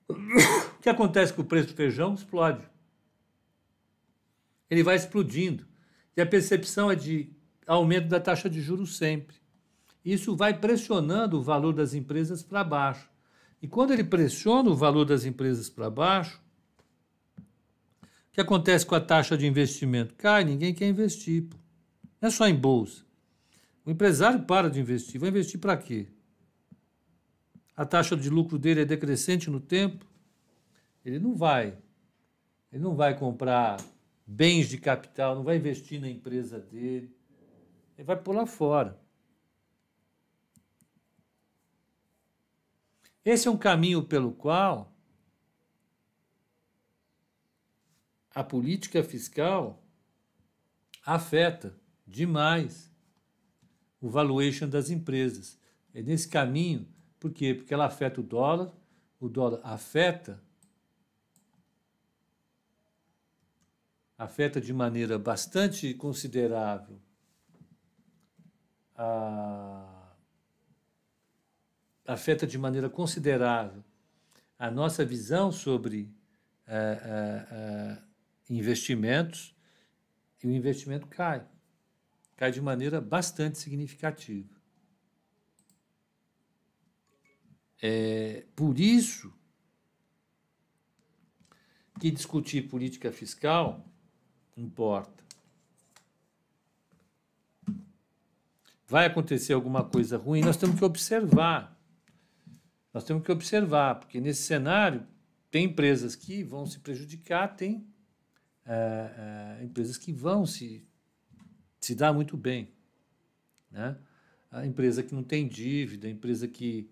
[0.08, 2.14] o que acontece com o preço do feijão?
[2.14, 2.62] Explode.
[4.70, 5.66] Ele vai explodindo.
[6.16, 7.32] E a percepção é de
[7.66, 9.36] aumento da taxa de juros sempre.
[10.04, 13.08] Isso vai pressionando o valor das empresas para baixo.
[13.62, 16.40] E quando ele pressiona o valor das empresas para baixo,
[17.38, 20.14] o que acontece com a taxa de investimento?
[20.16, 21.48] Cai, ninguém quer investir.
[22.20, 23.04] Não é só em bolsa.
[23.86, 25.20] O empresário para de investir.
[25.20, 26.08] Vai investir para quê?
[27.76, 30.06] A taxa de lucro dele é decrescente no tempo.
[31.04, 31.76] Ele não vai.
[32.72, 33.80] Ele não vai comprar
[34.26, 37.14] bens de capital, não vai investir na empresa dele.
[37.96, 38.98] Ele vai pular fora.
[43.24, 44.92] Esse é um caminho pelo qual
[48.34, 49.82] a política fiscal
[51.06, 51.74] afeta
[52.06, 52.92] demais
[54.00, 55.58] o valuation das empresas.
[55.94, 56.86] É nesse caminho,
[57.24, 57.54] por quê?
[57.54, 58.70] Porque ela afeta o dólar,
[59.18, 60.38] o dólar afeta
[64.18, 67.00] afeta de maneira bastante considerável
[68.94, 70.12] a
[72.06, 73.82] afeta de maneira considerável
[74.58, 76.14] a nossa visão sobre
[76.68, 78.02] uh, uh, uh,
[78.50, 79.56] investimentos
[80.42, 81.42] e o investimento cai.
[82.36, 84.53] Cai de maneira bastante significativa.
[87.82, 89.32] É por isso
[92.00, 93.86] que discutir política fiscal
[94.56, 95.24] importa.
[98.86, 101.74] Vai acontecer alguma coisa ruim, nós temos que observar
[102.94, 105.04] nós temos que observar, porque nesse cenário
[105.50, 107.84] tem empresas que vão se prejudicar, tem
[108.64, 110.86] é, é, empresas que vão se,
[111.80, 112.68] se dar muito bem.
[113.68, 113.98] Né?
[114.48, 116.88] A empresa que não tem dívida, a empresa que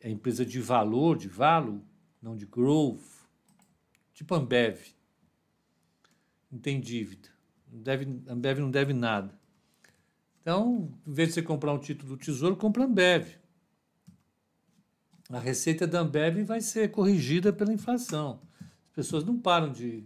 [0.00, 1.80] é empresa de valor, de valor,
[2.20, 3.02] não de growth,
[4.12, 4.78] tipo Ambev,
[6.50, 7.28] não tem dívida,
[7.70, 9.38] não deve, Ambev não deve nada.
[10.40, 13.36] Então, em vez de você comprar um título do Tesouro, compra Ambev.
[15.28, 18.40] a receita da Ambev vai ser corrigida pela inflação.
[18.60, 20.04] As pessoas não param de,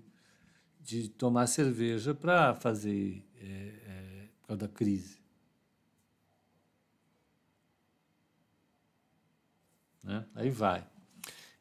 [0.80, 5.20] de tomar cerveja para fazer é, é, por causa da crise.
[10.11, 10.25] Né?
[10.35, 10.85] Aí vai.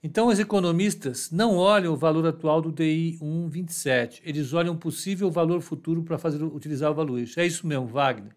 [0.02, 4.22] Então, os economistas não olham o valor atual do DI 1,27.
[4.24, 7.20] Eles olham o possível valor futuro para fazer utilizar o valor.
[7.38, 8.36] É isso mesmo, Wagner.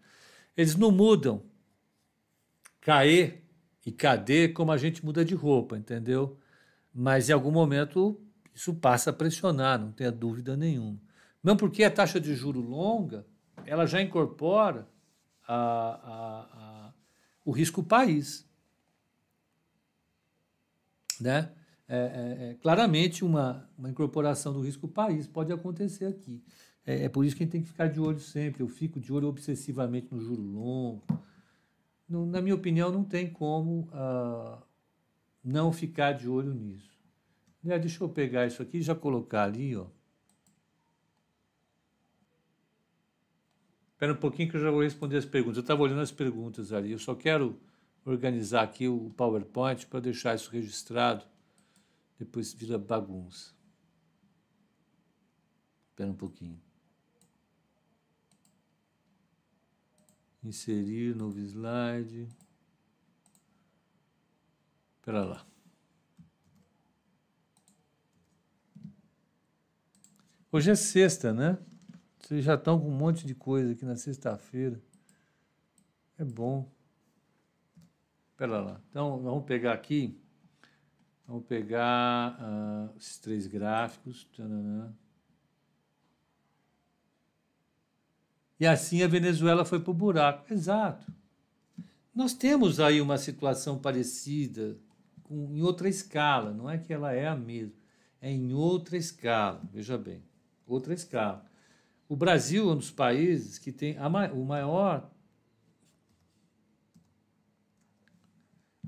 [0.55, 1.43] Eles não mudam
[2.81, 3.43] CAE
[3.87, 6.37] e KD como a gente muda de roupa, entendeu?
[6.93, 8.21] Mas em algum momento
[8.55, 11.01] isso passa a pressionar, não tenha dúvida nenhuma.
[11.43, 13.25] Mesmo porque a taxa de juro longa,
[13.65, 14.87] ela já incorpora
[15.49, 16.93] a, a, a,
[17.47, 18.47] o risco país
[21.23, 21.51] né?
[21.89, 26.43] É, é, é, claramente uma, uma incorporação do risco país pode acontecer aqui.
[26.85, 28.63] É, é, por isso que a gente tem que ficar de olho sempre.
[28.63, 31.03] Eu fico de olho obsessivamente no juro longo.
[32.09, 34.61] No, na minha opinião, não tem como uh,
[35.45, 36.91] não ficar de olho nisso.
[37.63, 39.87] Né, deixa eu pegar isso aqui e já colocar ali, ó.
[43.93, 45.59] Espera um pouquinho que eu já vou responder as perguntas.
[45.59, 46.91] Eu estava olhando as perguntas ali.
[46.91, 47.57] Eu só quero
[48.05, 51.25] organizar aqui o PowerPoint para deixar isso registrado.
[52.19, 53.53] Depois vira bagunça.
[55.91, 56.61] Espera um pouquinho.
[60.43, 62.29] Inserir novo slide.
[64.97, 65.47] Espera lá.
[70.51, 71.59] Hoje é sexta, né?
[72.19, 74.81] Vocês já estão com um monte de coisa aqui na sexta-feira.
[76.19, 76.71] É bom.
[78.33, 78.81] Espera lá.
[78.91, 80.19] Então, vamos pegar aqui.
[81.27, 84.29] Vamos pegar uh, esses três gráficos.
[88.59, 90.53] E assim a Venezuela foi para o buraco.
[90.53, 91.13] Exato.
[92.15, 94.77] Nós temos aí uma situação parecida
[95.23, 96.53] com, em outra escala.
[96.53, 97.75] Não é que ela é a mesma.
[98.21, 99.63] É em outra escala.
[99.73, 100.23] Veja bem.
[100.67, 101.45] Outra escala.
[102.09, 105.11] O Brasil é um dos países que tem a, o maior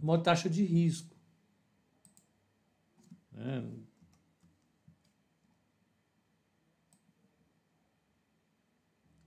[0.05, 1.17] maior taxa de risco.
[3.33, 3.65] Né?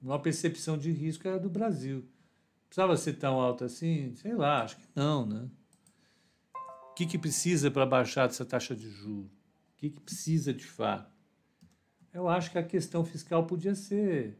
[0.01, 2.07] Uma percepção de risco era do Brasil.
[2.67, 4.13] Precisava ser tão alto assim?
[4.15, 5.49] Sei lá, acho que não, né?
[6.91, 9.31] O que, que precisa para baixar essa taxa de juros?
[9.31, 11.11] O que, que precisa de fato?
[12.13, 14.39] Eu acho que a questão fiscal podia ser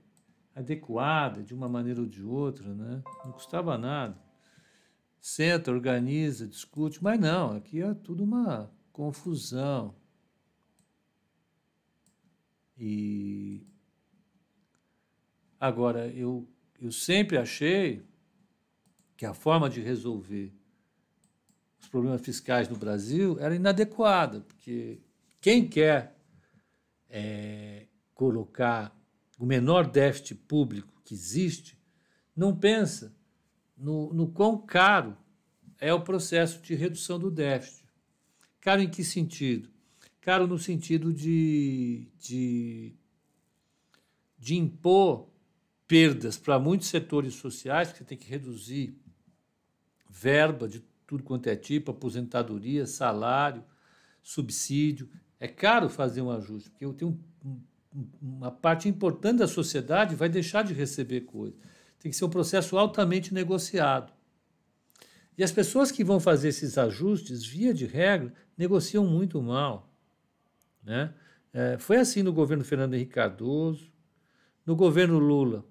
[0.55, 3.03] adequada de uma maneira ou de outra, né?
[3.23, 4.26] Não custava nada
[5.19, 9.95] senta, organiza, discute, mas não, aqui é tudo uma confusão.
[12.77, 13.65] E
[15.59, 16.47] agora eu,
[16.79, 18.05] eu sempre achei
[19.15, 20.53] que a forma de resolver
[21.79, 25.01] os problemas fiscais no Brasil era inadequada, porque
[25.41, 26.15] quem quer
[27.09, 28.95] é, colocar
[29.39, 31.79] o menor déficit público que existe
[32.35, 33.16] não pensa
[33.77, 35.15] no, no quão caro
[35.79, 37.85] é o processo de redução do déficit.
[38.59, 39.69] Caro em que sentido?
[40.19, 42.95] Caro no sentido de, de,
[44.37, 45.29] de impor
[45.87, 48.99] perdas para muitos setores sociais, que tem que reduzir
[50.09, 53.63] verba de tudo quanto é tipo, aposentadoria, salário,
[54.21, 55.09] subsídio.
[55.39, 57.61] É caro fazer um ajuste, porque eu tenho um,
[58.21, 61.57] uma parte importante da sociedade vai deixar de receber coisas
[61.99, 64.13] tem que ser um processo altamente negociado.
[65.37, 69.93] E as pessoas que vão fazer esses ajustes, via de regra, negociam muito mal.
[70.83, 71.13] Né?
[71.53, 73.91] É, foi assim no governo Fernando Henrique Cardoso,
[74.65, 75.63] no governo Lula,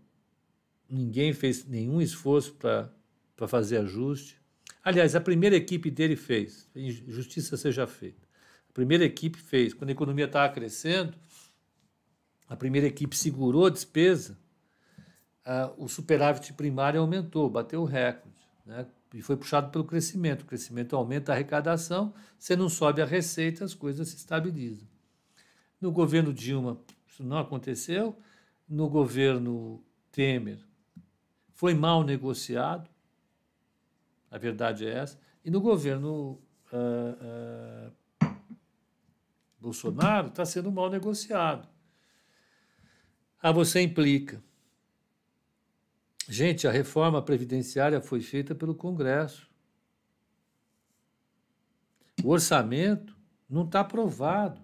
[0.89, 4.41] ninguém fez nenhum esforço para fazer ajuste.
[4.83, 6.69] Aliás, a primeira equipe dele fez,
[7.09, 8.27] justiça seja feita.
[8.71, 11.15] A primeira equipe fez, quando a economia estava crescendo,
[12.49, 14.39] a primeira equipe segurou a despesa
[15.77, 18.35] o superávit primário aumentou, bateu o recorde.
[18.65, 18.87] Né?
[19.15, 20.43] E foi puxado pelo crescimento.
[20.43, 24.89] O crescimento aumenta a arrecadação, você não sobe a receita, as coisas se estabilizam.
[25.81, 28.19] No governo Dilma, isso não aconteceu.
[28.69, 30.59] No governo Temer,
[31.53, 32.91] foi mal negociado,
[34.31, 35.19] a verdade é essa.
[35.45, 36.41] E no governo
[36.73, 37.93] uh,
[38.23, 38.37] uh,
[39.61, 41.69] Bolsonaro está sendo mal negociado.
[43.41, 44.43] Ah, você implica.
[46.29, 49.49] Gente, a reforma previdenciária foi feita pelo Congresso.
[52.25, 53.17] O orçamento
[53.49, 54.61] não está aprovado.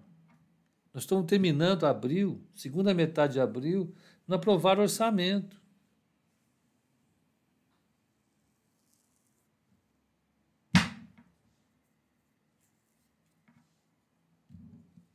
[0.93, 3.95] Nós estamos terminando abril, segunda metade de abril,
[4.27, 5.61] não aprovaram orçamento.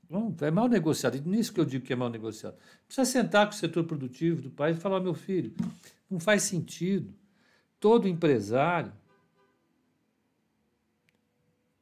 [0.09, 1.16] Não, é mal negociado.
[1.16, 2.57] E nisso que eu digo que é mal negociado.
[2.86, 5.55] Precisa sentar com o setor produtivo do país e falar, meu filho,
[6.11, 7.14] não faz sentido
[7.80, 8.93] todo empresário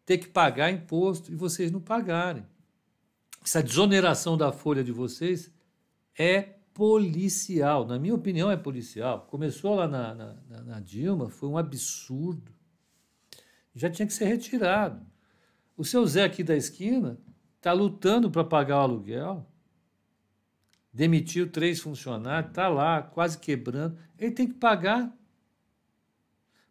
[0.04, 2.46] ter que pagar imposto e vocês não pagarem.
[3.42, 5.50] Essa desoneração da folha de vocês
[6.16, 7.86] é policial.
[7.86, 9.26] Na minha opinião, é policial.
[9.30, 12.52] Começou lá na, na, na Dilma, foi um absurdo.
[13.74, 15.04] Já tinha que ser retirado.
[15.76, 17.18] O seu Zé aqui da esquina
[17.66, 19.44] está lutando para pagar o aluguel,
[20.92, 23.98] demitiu três funcionários, está lá quase quebrando.
[24.16, 25.12] Ele tem que pagar.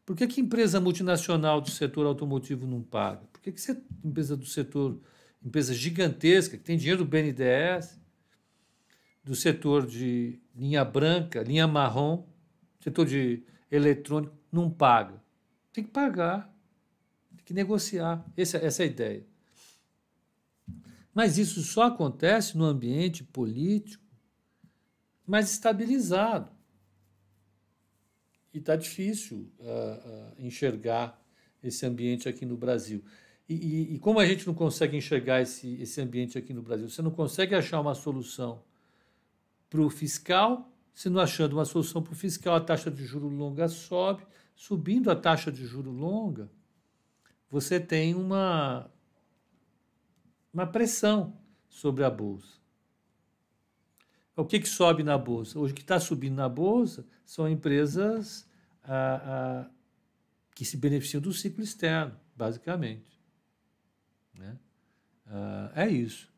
[0.06, 3.28] Por que, que empresa multinacional do setor automotivo não paga?
[3.34, 4.98] Por que, que você, empresa do setor,
[5.44, 8.00] empresa gigantesca, que tem dinheiro do BNDES,
[9.22, 12.26] do setor de linha branca, linha marrom,
[12.80, 15.22] setor de eletrônico, não paga?
[15.74, 16.56] Tem que pagar,
[17.36, 18.26] tem que negociar.
[18.38, 19.35] Essa, essa é a ideia.
[21.16, 24.04] Mas isso só acontece no ambiente político
[25.26, 26.52] mais estabilizado.
[28.54, 31.20] E está difícil uh, uh, enxergar
[31.64, 33.02] esse ambiente aqui no Brasil.
[33.48, 36.90] E, e, e, como a gente não consegue enxergar esse, esse ambiente aqui no Brasil,
[36.90, 38.62] você não consegue achar uma solução
[39.70, 43.30] para o fiscal, se não achando uma solução para o fiscal, a taxa de juro
[43.30, 44.26] longa sobe.
[44.54, 46.50] Subindo a taxa de juro longa,
[47.50, 48.90] você tem uma
[50.56, 51.38] uma pressão
[51.68, 52.56] sobre a bolsa.
[54.38, 55.60] O que, que sobe na bolsa?
[55.60, 58.48] Hoje o que está subindo na bolsa são empresas
[60.54, 63.22] que se beneficiam do ciclo externo, basicamente.
[64.34, 64.58] Né?
[65.28, 66.34] Ah, é isso.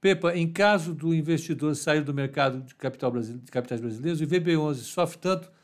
[0.00, 4.74] Pepa, em caso do investidor sair do mercado de, capital de capitais brasileiros, o IVB11
[4.76, 5.57] sofre tanto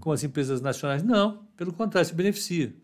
[0.00, 1.02] com as empresas nacionais.
[1.02, 2.74] Não, pelo contrário, se beneficia.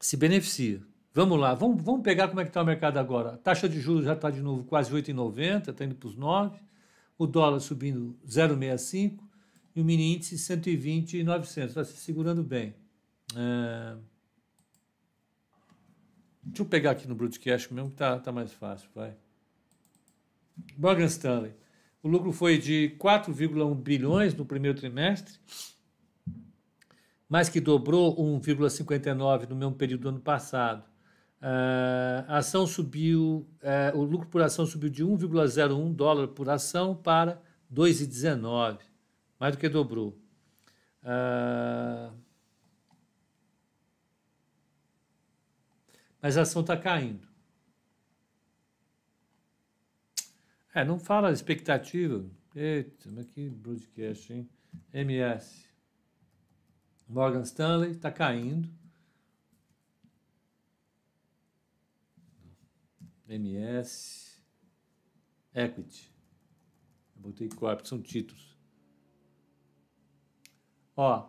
[0.00, 0.82] Se beneficia.
[1.12, 3.34] Vamos lá, vamos, vamos pegar como é que está o mercado agora.
[3.34, 6.58] A taxa de juros já está de novo quase 8,90, está indo para os 9.
[7.16, 9.20] O dólar subindo 0,65
[9.76, 11.70] e o mini índice 120,900.
[11.70, 12.74] Está se segurando bem.
[13.36, 13.96] É...
[16.42, 19.16] Deixa eu pegar aqui no broadcast mesmo que está tá mais fácil, vai.
[20.76, 21.54] Morgan Stanley.
[22.04, 25.38] O lucro foi de 4,1 bilhões no primeiro trimestre,
[27.26, 30.84] mais que dobrou 1,59 no mesmo período do ano passado.
[31.40, 36.94] Uh, a ação subiu, uh, o lucro por ação subiu de 1,01 dólar por ação
[36.94, 37.40] para
[37.72, 38.80] 2,19,
[39.40, 40.10] mais do que dobrou.
[41.02, 42.12] Uh,
[46.20, 47.33] mas a ação está caindo.
[50.74, 52.28] É, não fala expectativa.
[52.54, 54.50] Eita, mas que broadcast, hein?
[54.92, 55.68] MS.
[57.08, 58.68] Morgan Stanley está caindo.
[63.28, 64.42] MS.
[65.54, 66.12] Equity.
[67.14, 68.58] Eu botei corp, são títulos.
[70.96, 71.28] Ó,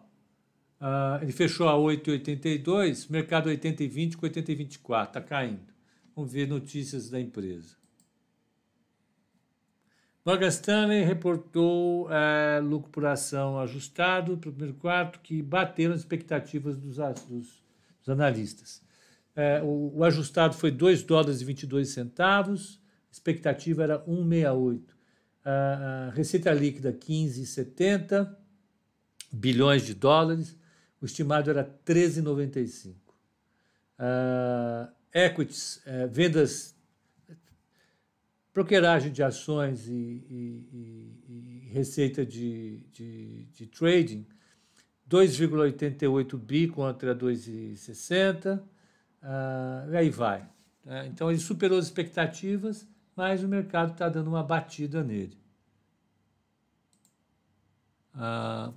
[0.82, 5.74] uh, ele fechou a 8,82, mercado 80,20 com 80,24, está caindo.
[6.16, 7.85] Vamos ver notícias da empresa.
[10.26, 16.00] Morgan Stanley reportou é, lucro por ação ajustado para o primeiro quarto, que bateram as
[16.00, 17.64] expectativas dos, dos,
[18.00, 18.82] dos analistas.
[19.36, 24.82] É, o, o, ajustado foi 2 dólares e 22 centavos, a expectativa era 1,68.
[25.44, 28.36] A, a receita líquida 15,70
[29.32, 30.58] bilhões de dólares,
[31.00, 32.96] o estimado era 13,95.
[34.00, 36.75] Uh, equities, uh, vendas
[38.56, 44.26] brokeragem de ações e, e, e, receita de, de, de trading,
[45.10, 50.48] 2,88 bi contra 2,60, uh, e aí vai.
[50.86, 51.06] Né?
[51.08, 55.38] Então ele superou as expectativas, mas o mercado está dando uma batida nele.
[58.16, 58.74] Uh,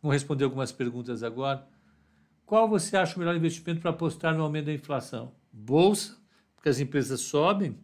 [0.00, 1.66] vamos responder algumas perguntas agora.
[2.46, 5.34] Qual você acha o melhor investimento para apostar no aumento da inflação?
[5.52, 6.19] Bolsa,
[6.60, 7.74] porque as empresas sobem,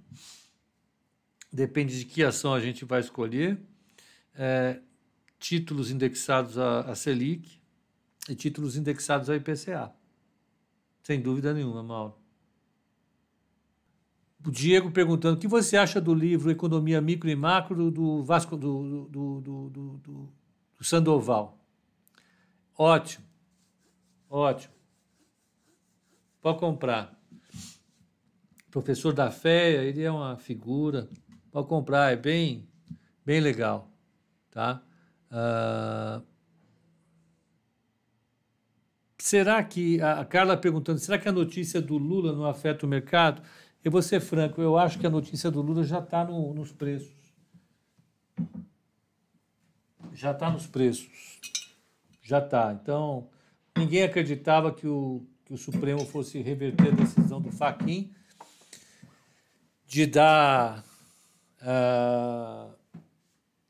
[1.51, 3.59] depende de que ação a gente vai escolher,
[4.35, 4.83] é,
[5.39, 7.59] títulos indexados à, Selic
[8.29, 9.95] e títulos indexados ao IPCA.
[11.03, 12.19] Sem dúvida nenhuma, Mauro.
[14.45, 18.59] O Diego perguntando o que você acha do livro Economia Micro e Macro do Vasco
[18.59, 20.01] do, do, do, do,
[20.77, 21.59] do Sandoval.
[22.77, 23.25] Ótimo,
[24.29, 24.75] ótimo.
[26.43, 27.16] Pode comprar
[28.71, 31.09] professor da fé, ele é uma figura.
[31.51, 32.69] Pode comprar, é bem,
[33.25, 33.91] bem legal,
[34.51, 34.83] tá?
[35.31, 36.23] Uh,
[39.19, 43.43] será que a Carla perguntando, será que a notícia do Lula não afeta o mercado?
[43.83, 46.73] Eu vou ser franco, eu acho que a notícia do Lula já está no, nos
[46.73, 47.15] preços.
[50.13, 51.41] Já está nos preços.
[52.23, 52.73] Já está.
[52.73, 53.29] Então,
[53.77, 58.13] ninguém acreditava que o, que o Supremo fosse reverter a decisão do Faquin
[59.87, 60.85] de dar.
[61.63, 62.77] Uh,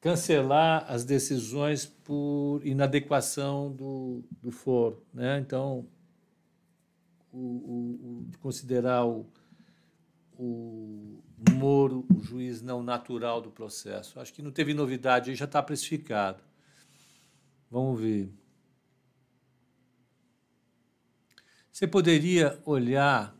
[0.06, 5.04] cancelar as decisões por inadequação do, do foro.
[5.12, 5.40] Né?
[5.40, 5.84] Então,
[7.32, 9.26] o, o, o, considerar o,
[10.38, 14.20] o Moro o juiz não natural do processo.
[14.20, 16.40] Acho que não teve novidade, já está precificado.
[17.68, 18.32] Vamos ver.
[21.72, 23.35] Você poderia olhar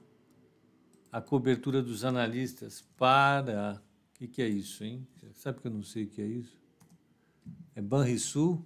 [1.16, 3.82] a cobertura dos analistas para.
[4.10, 5.06] O que, que, é isso, hein?
[5.32, 6.54] Sabe que eu não sei o que é isso?
[7.74, 8.62] É Banrisul?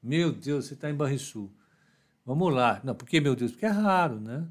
[0.00, 1.52] Meu Deus, você está em Banrisul.
[2.24, 2.80] Vamos lá.
[2.84, 3.50] Não, por que, meu Deus?
[3.50, 4.48] Porque é raro, né?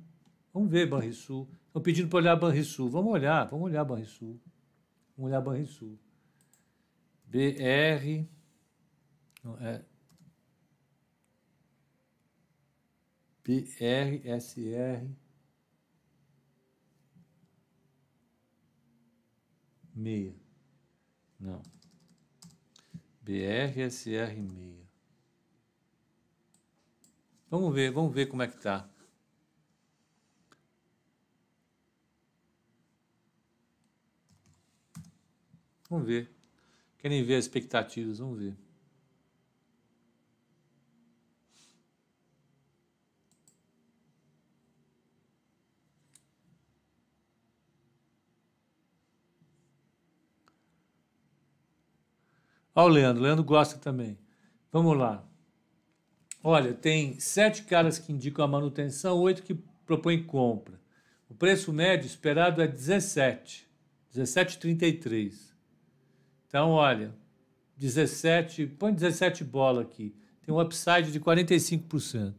[0.53, 1.47] Vamos ver Banrisul.
[1.67, 2.89] Estão pedindo para olhar Banrisul.
[2.89, 4.37] Vamos olhar, vamos olhar Banrisul.
[5.15, 5.97] Vamos olhar Banrisul.
[7.25, 8.27] BR.
[9.41, 9.85] Não, é.
[13.45, 15.07] BRSR.
[19.97, 20.35] Meia.
[21.39, 21.59] Não.
[23.25, 24.75] BRSR6.
[27.49, 28.87] Vamos ver, vamos ver como é que tá.
[35.89, 36.29] Vamos ver.
[36.99, 38.19] Querem ver as expectativas?
[38.19, 38.66] Vamos ver.
[52.79, 54.19] Olha o Leandro, o Leandro gosta também.
[54.71, 55.27] Vamos lá.
[56.43, 60.79] Olha, tem sete caras que indicam a manutenção, oito que propõem compra.
[61.27, 63.67] O preço médio esperado é 17,
[64.15, 65.55] 17,33.
[66.47, 67.15] Então, olha,
[67.77, 70.15] 17, põe 17 bola aqui,
[70.45, 72.35] tem um upside de 45%.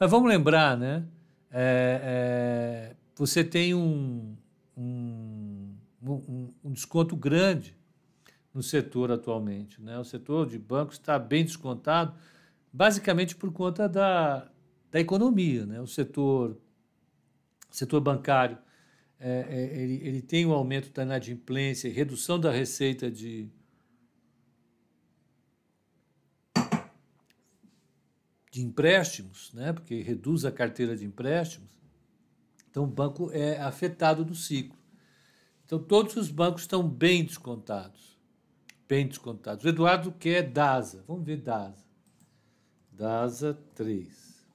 [0.00, 1.04] Mas vamos lembrar, né?
[1.50, 4.34] É, é, você tem um,
[4.74, 7.76] um, um, um, desconto grande
[8.56, 9.82] no setor atualmente.
[9.82, 9.98] Né?
[9.98, 12.16] O setor de bancos está bem descontado,
[12.72, 14.50] basicamente por conta da,
[14.90, 15.66] da economia.
[15.66, 15.78] Né?
[15.78, 16.58] O setor,
[17.70, 18.56] setor bancário
[19.20, 23.50] é, é, ele, ele tem um aumento da inadimplência, redução da receita de,
[28.50, 29.74] de empréstimos, né?
[29.74, 31.68] porque reduz a carteira de empréstimos.
[32.70, 34.78] Então, o banco é afetado do ciclo.
[35.66, 38.15] Então, todos os bancos estão bem descontados.
[38.88, 39.64] Bem descontados.
[39.64, 41.04] O Eduardo quer DASA.
[41.06, 41.84] Vamos ver DASA.
[42.92, 44.46] DASA 3.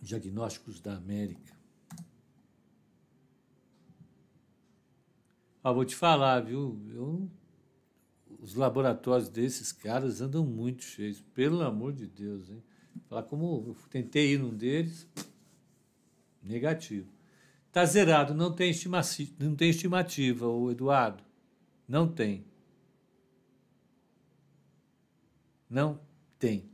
[0.00, 1.52] Diagnósticos da América.
[5.64, 6.78] Ah, vou te falar, viu?
[6.90, 7.30] Eu,
[8.40, 12.62] os laboratórios desses caras andam muito cheios, pelo amor de Deus, hein?
[13.08, 15.06] Falar como eu tentei ir num deles,
[16.42, 17.08] negativo.
[17.70, 21.22] Tá zerado, não tem estimativa, não tem estimativa, o Eduardo.
[21.92, 22.42] Não tem.
[25.68, 26.00] Não
[26.38, 26.64] tem.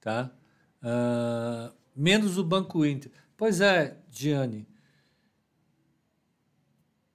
[0.00, 0.32] Tá?
[0.82, 3.12] Uh, menos o Banco Inter.
[3.36, 4.66] Pois é, Diane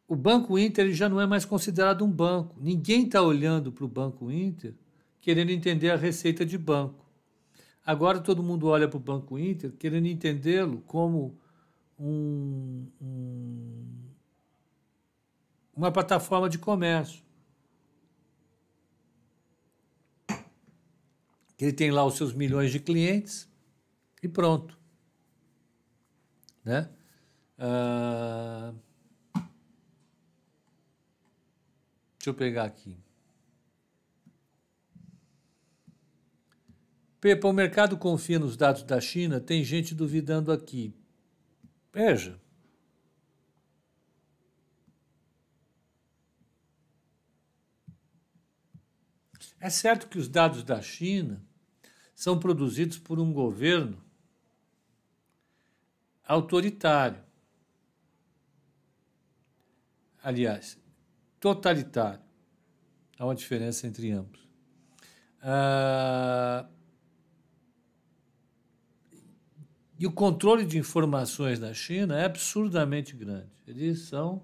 [0.08, 2.56] o Banco Inter já não é mais considerado um banco.
[2.62, 4.74] Ninguém está olhando para o Banco Inter
[5.20, 7.06] querendo entender a receita de banco.
[7.86, 11.38] Agora todo mundo olha para o Banco Inter querendo entendê-lo como
[12.00, 13.89] um, um,
[15.80, 17.24] uma plataforma de comércio.
[21.56, 23.50] Que ele tem lá os seus milhões de clientes
[24.22, 24.78] e pronto.
[26.66, 26.90] Né?
[27.58, 28.76] Uh,
[32.18, 32.98] Deixa eu pegar aqui.
[37.22, 39.40] Pepa, o mercado confia nos dados da China?
[39.40, 40.94] Tem gente duvidando aqui.
[41.94, 42.38] Veja.
[49.60, 51.42] É certo que os dados da China
[52.16, 54.02] são produzidos por um governo
[56.26, 57.22] autoritário.
[60.24, 60.78] Aliás,
[61.40, 62.22] totalitário.
[63.18, 64.48] Há uma diferença entre ambos.
[65.42, 66.68] Ah,
[69.98, 73.50] e o controle de informações na China é absurdamente grande.
[73.68, 74.42] Eles são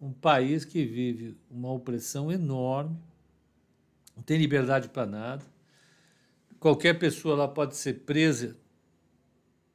[0.00, 2.96] um país que vive uma opressão enorme,
[4.18, 5.44] não tem liberdade para nada.
[6.58, 8.56] qualquer pessoa lá pode ser presa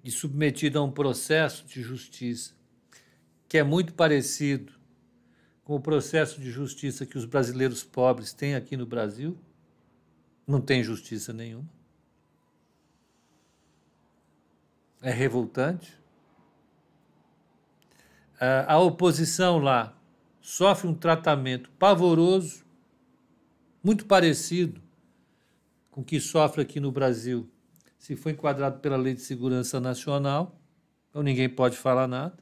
[0.04, 2.54] e submetida a um processo de justiça
[3.54, 4.74] que é muito parecido
[5.64, 9.38] com o processo de justiça que os brasileiros pobres têm aqui no Brasil.
[10.48, 11.70] Não tem justiça nenhuma.
[15.04, 15.96] É revoltante.
[18.68, 19.96] A oposição lá
[20.42, 22.63] sofre um tratamento pavoroso,
[23.84, 24.82] muito parecido
[25.92, 27.50] com o que sofre aqui no Brasil.
[28.00, 30.60] Se foi enquadrado pela Lei de Segurança Nacional,
[31.10, 32.38] então ninguém pode falar nada.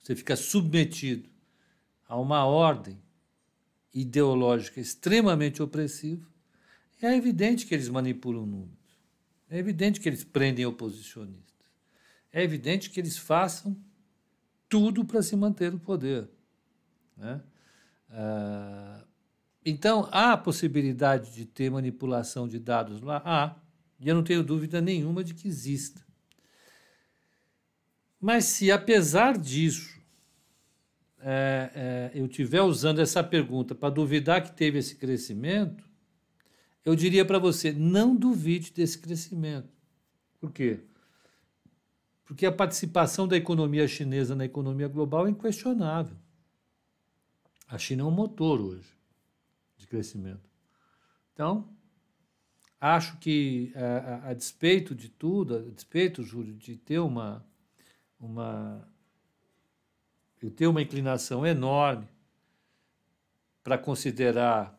[0.00, 1.28] Você fica submetido
[2.08, 2.98] a uma ordem
[3.92, 6.26] ideológica extremamente opressiva.
[7.00, 8.78] E é evidente que eles manipulam números.
[9.50, 11.48] É evidente que eles prendem oposicionistas.
[12.32, 13.76] É evidente que eles façam
[14.68, 16.28] tudo para se manter no poder.
[17.16, 17.40] Né?
[18.10, 19.04] Ah,
[19.68, 23.22] então, há a possibilidade de ter manipulação de dados lá?
[23.24, 23.56] Há.
[24.00, 26.06] E eu não tenho dúvida nenhuma de que exista.
[28.20, 29.98] Mas se, apesar disso,
[31.20, 35.84] é, é, eu estiver usando essa pergunta para duvidar que teve esse crescimento,
[36.84, 39.68] eu diria para você: não duvide desse crescimento.
[40.40, 40.80] Por quê?
[42.24, 46.16] Porque a participação da economia chinesa na economia global é inquestionável.
[47.66, 48.97] A China é um motor hoje
[49.78, 50.50] de crescimento.
[51.32, 51.66] Então,
[52.78, 57.42] acho que a, a, a despeito de tudo, a despeito, Júlio, de ter uma,
[58.20, 58.86] uma
[60.42, 62.06] eu tenho uma inclinação enorme
[63.62, 64.78] para considerar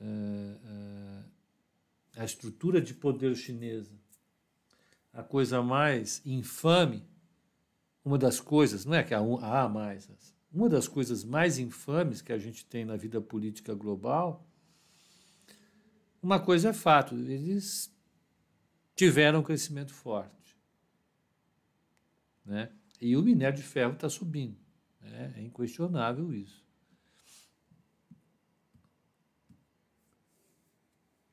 [0.00, 1.24] uh, uh,
[2.16, 4.02] a estrutura de poder chinesa
[5.12, 7.04] a coisa mais infame,
[8.04, 10.10] uma das coisas, não é que há, há mais,
[10.52, 14.46] uma das coisas mais infames que a gente tem na vida política global,
[16.22, 17.92] uma coisa é fato, eles
[18.94, 20.56] tiveram um crescimento forte.
[22.44, 22.70] Né?
[23.00, 24.56] E o minério de ferro está subindo.
[25.00, 25.34] Né?
[25.36, 26.62] É inquestionável isso.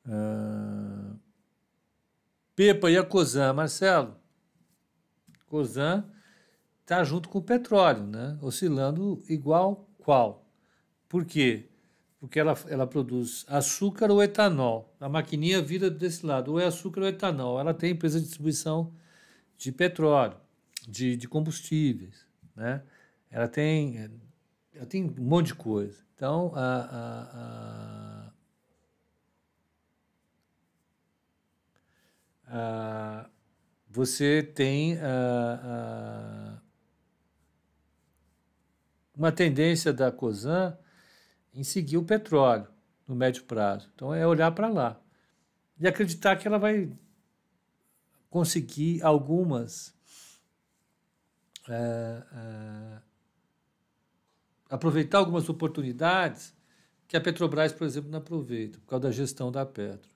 [0.05, 1.15] Ah,
[2.55, 4.19] Pepa e a Cosan, Marcelo.
[5.45, 6.09] Cosan
[6.89, 8.35] está junto com o petróleo, né?
[8.41, 10.43] oscilando igual qual.
[11.07, 11.69] Por quê?
[12.19, 14.91] Porque ela, ela produz açúcar ou etanol.
[14.99, 17.59] A maquininha vira desse lado, ou é açúcar ou etanol.
[17.59, 18.91] Ela tem empresa de distribuição
[19.55, 20.37] de petróleo,
[20.87, 22.25] de, de combustíveis.
[22.55, 22.81] Né?
[23.29, 24.09] Ela, tem,
[24.73, 26.03] ela tem um monte de coisa.
[26.15, 28.09] Então, a, a, a
[32.51, 33.29] Ah,
[33.87, 36.48] você tem ah, ah,
[39.19, 40.77] uma tendência da COSAN
[41.53, 42.67] em seguir o petróleo
[43.05, 43.91] no médio prazo.
[43.93, 44.97] Então, é olhar para lá
[45.77, 46.89] e acreditar que ela vai
[48.29, 49.93] conseguir algumas.
[54.69, 56.55] aproveitar algumas oportunidades
[57.07, 60.09] que a Petrobras, por exemplo, não aproveita, por causa da gestão da Petro.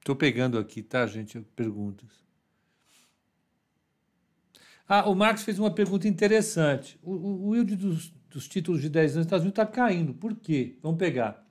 [0.00, 1.38] Estou pegando aqui, tá, gente?
[1.54, 2.08] Perguntas.
[4.88, 6.98] Ah, o Marcos fez uma pergunta interessante.
[7.02, 10.14] O, o, o yield dos, dos, títulos de 10 anos nos Estados Unidos está caindo.
[10.14, 10.78] Por quê?
[10.82, 11.46] Vamos pegar.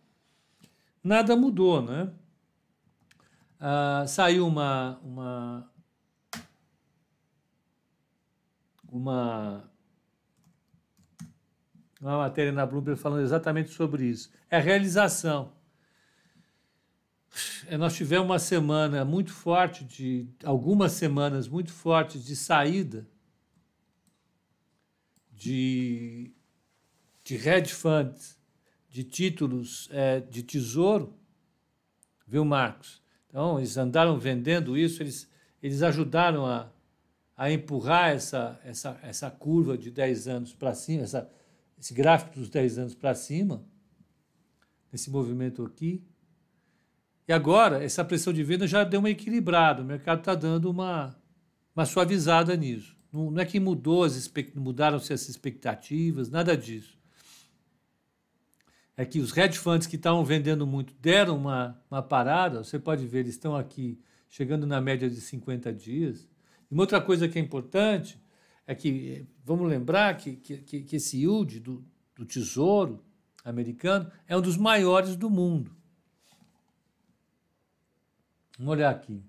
[1.02, 2.12] Nada mudou, né?
[3.60, 5.72] Ah, saiu uma, uma,
[8.92, 9.72] uma,
[12.02, 14.32] uma matéria na Bloomberg falando exatamente sobre isso.
[14.50, 15.54] É realização.
[17.68, 23.08] É, nós tivemos uma semana muito forte, de algumas semanas muito fortes de saída
[25.40, 26.32] de,
[27.24, 28.38] de hedge funds,
[28.90, 31.14] de títulos é, de tesouro,
[32.28, 33.02] viu, Marcos?
[33.30, 35.30] Então, eles andaram vendendo isso, eles,
[35.64, 36.70] eles ajudaram a,
[37.38, 41.32] a empurrar essa, essa, essa curva de 10 anos para cima, essa,
[41.80, 43.64] esse gráfico dos 10 anos para cima,
[44.92, 46.04] esse movimento aqui.
[47.30, 51.16] E agora, essa pressão de venda já deu uma equilibrada, o mercado está dando uma,
[51.76, 52.98] uma suavizada nisso.
[53.14, 56.98] Não, não é que mudou as mudaram-se as expectativas, nada disso.
[58.98, 63.06] É que os hedge funds que estavam vendendo muito deram uma, uma parada, você pode
[63.06, 66.28] ver, eles estão aqui chegando na média de 50 dias.
[66.68, 68.20] E uma outra coisa que é importante
[68.66, 71.86] é que, vamos lembrar que, que, que esse yield do,
[72.16, 73.06] do tesouro
[73.46, 75.78] americano é um dos maiores do mundo.
[78.60, 79.24] Vamos olhar aqui.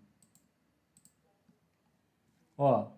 [2.59, 2.91] Ó,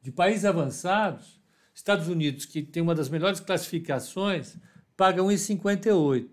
[0.00, 1.38] de países avançados,
[1.74, 4.56] Estados Unidos, que tem uma das melhores classificações,
[4.96, 6.30] paga 1,58.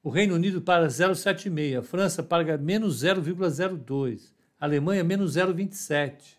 [0.00, 1.80] O Reino Unido paga 0,76.
[1.80, 4.32] A França paga menos 0,02.
[4.60, 6.36] A Alemanha, menos 0,27.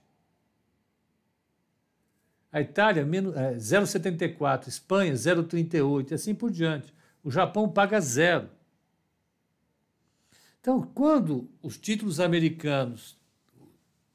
[2.51, 4.69] A Itália, menos, é, 0,74.
[4.69, 6.11] Espanha, 0,38.
[6.11, 6.93] E assim por diante.
[7.21, 8.49] O Japão paga zero.
[10.59, 13.17] Então, quando os títulos americanos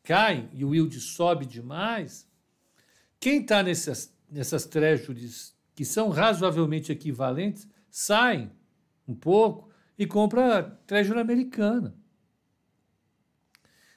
[0.02, 2.28] caem e o yield sobe demais,
[3.18, 8.50] quem está nessas, nessas treasuries que são razoavelmente equivalentes saem
[9.08, 11.94] um pouco e compra treasury americana.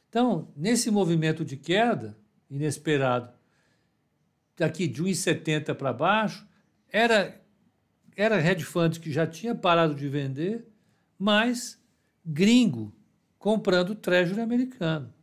[0.09, 2.17] Então, nesse movimento de queda
[2.49, 3.33] inesperado,
[4.55, 6.47] daqui de 1,70 para baixo,
[6.89, 7.41] era
[8.15, 10.67] era hedge funds que já tinha parado de vender,
[11.19, 11.79] mas
[12.27, 12.93] gringo
[13.39, 15.13] comprando treasury americano.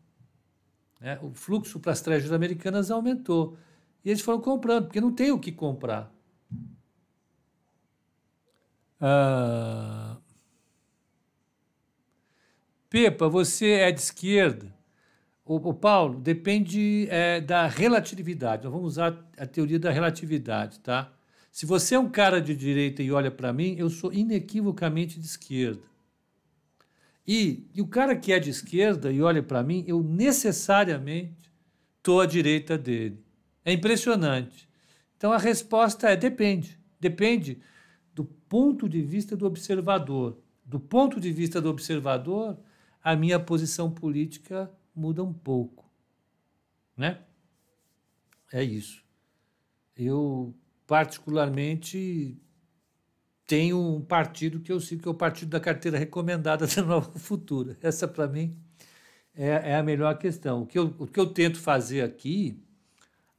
[1.00, 3.58] É, o fluxo para as treasuries americanas aumentou.
[4.02, 6.10] E eles foram comprando, porque não tem o que comprar.
[8.98, 10.16] Ah,
[12.88, 14.74] Pepa, você é de esquerda?
[15.44, 18.64] O, o Paulo, depende é, da relatividade.
[18.64, 21.12] Nós vamos usar a teoria da relatividade, tá?
[21.52, 25.26] Se você é um cara de direita e olha para mim, eu sou inequivocamente de
[25.26, 25.93] esquerda.
[27.26, 31.50] E, e o cara que é de esquerda e olha para mim, eu necessariamente
[31.98, 33.24] estou à direita dele.
[33.64, 34.68] É impressionante.
[35.16, 36.78] Então a resposta é depende.
[37.00, 37.60] Depende
[38.14, 40.38] do ponto de vista do observador.
[40.64, 42.58] Do ponto de vista do observador,
[43.02, 45.90] a minha posição política muda um pouco.
[46.96, 47.20] Né?
[48.52, 49.02] É isso.
[49.96, 50.54] Eu,
[50.86, 52.38] particularmente,
[53.46, 57.18] tenho um partido que eu sigo, que é o partido da carteira recomendada da Nova
[57.18, 57.76] Futura.
[57.82, 58.56] Essa, para mim,
[59.34, 60.62] é, é, a melhor questão.
[60.62, 62.62] O que, eu, o que eu tento fazer aqui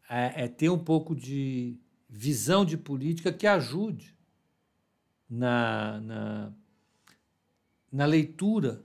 [0.10, 1.78] é, é ter um pouco de
[2.10, 4.16] visão de política que ajude
[5.30, 6.54] na, na,
[7.92, 8.84] na leitura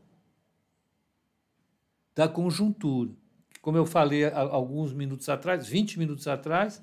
[2.15, 3.11] da conjuntura.
[3.61, 6.83] Como eu falei alguns minutos atrás, 20 minutos atrás,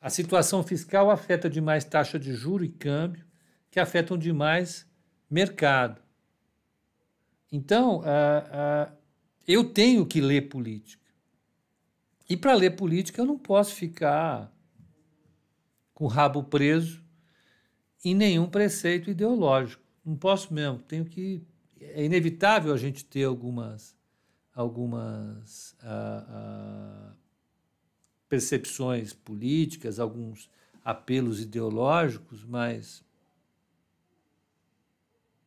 [0.00, 3.25] a situação fiscal afeta demais taxa de juro e câmbio,
[3.76, 4.86] que afetam demais
[5.28, 6.00] mercado.
[7.52, 8.02] Então,
[9.46, 11.04] eu tenho que ler política.
[12.26, 14.50] E para ler política, eu não posso ficar
[15.92, 17.04] com o rabo preso
[18.02, 19.84] em nenhum preceito ideológico.
[20.02, 20.78] Não posso mesmo.
[20.78, 21.46] Tenho que.
[21.78, 23.94] É inevitável a gente ter algumas,
[24.54, 25.76] algumas
[28.26, 30.48] percepções políticas, alguns
[30.82, 33.04] apelos ideológicos, mas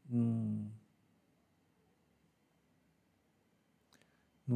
[0.10, 0.72] não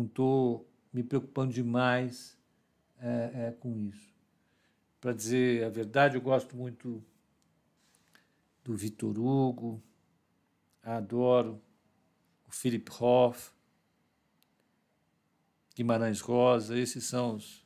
[0.06, 2.36] estou me preocupando demais
[3.00, 4.12] é, é, com isso.
[5.00, 7.04] Para dizer a verdade, eu gosto muito
[8.64, 9.82] do Vitor Hugo,
[10.82, 11.62] adoro
[12.48, 13.52] o Philip Hoff,
[15.76, 17.66] Guimarães Rosa, esses são os,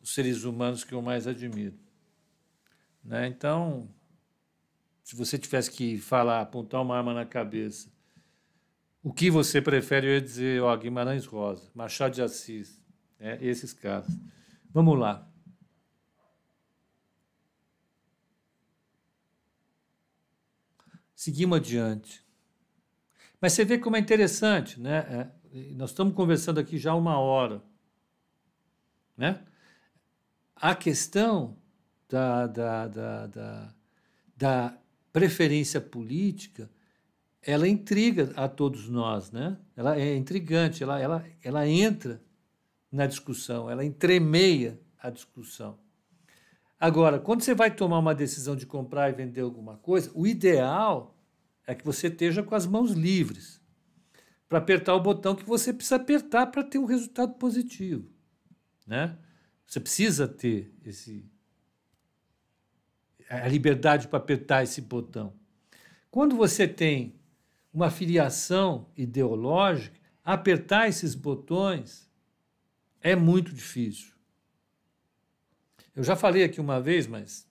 [0.00, 1.76] os seres humanos que eu mais admiro.
[3.04, 3.26] Né?
[3.26, 3.88] Então,
[5.06, 7.88] se você tivesse que falar, apontar uma arma na cabeça,
[9.00, 10.08] o que você prefere?
[10.08, 12.82] Eu ia dizer, ó, Guimarães Rosa, Machado de Assis,
[13.16, 13.38] né?
[13.40, 14.08] esses caras.
[14.68, 15.30] Vamos lá.
[21.14, 22.26] Seguimos adiante.
[23.40, 25.30] Mas você vê como é interessante, né?
[25.52, 27.62] É, nós estamos conversando aqui já uma hora.
[29.16, 29.40] Né?
[30.56, 31.56] A questão
[32.08, 33.74] da, da, da, da,
[34.36, 34.78] da
[35.16, 36.68] preferência política,
[37.40, 39.56] ela intriga a todos nós, né?
[39.74, 42.22] Ela é intrigante, ela, ela, ela entra
[42.92, 45.78] na discussão, ela entremeia a discussão.
[46.78, 51.16] Agora, quando você vai tomar uma decisão de comprar e vender alguma coisa, o ideal
[51.66, 53.58] é que você esteja com as mãos livres
[54.46, 58.06] para apertar o botão que você precisa apertar para ter um resultado positivo,
[58.86, 59.16] né?
[59.66, 61.24] Você precisa ter esse
[63.28, 65.32] a liberdade para apertar esse botão.
[66.10, 67.14] Quando você tem
[67.72, 72.10] uma filiação ideológica, apertar esses botões
[73.00, 74.14] é muito difícil.
[75.94, 77.48] Eu já falei aqui uma vez, mas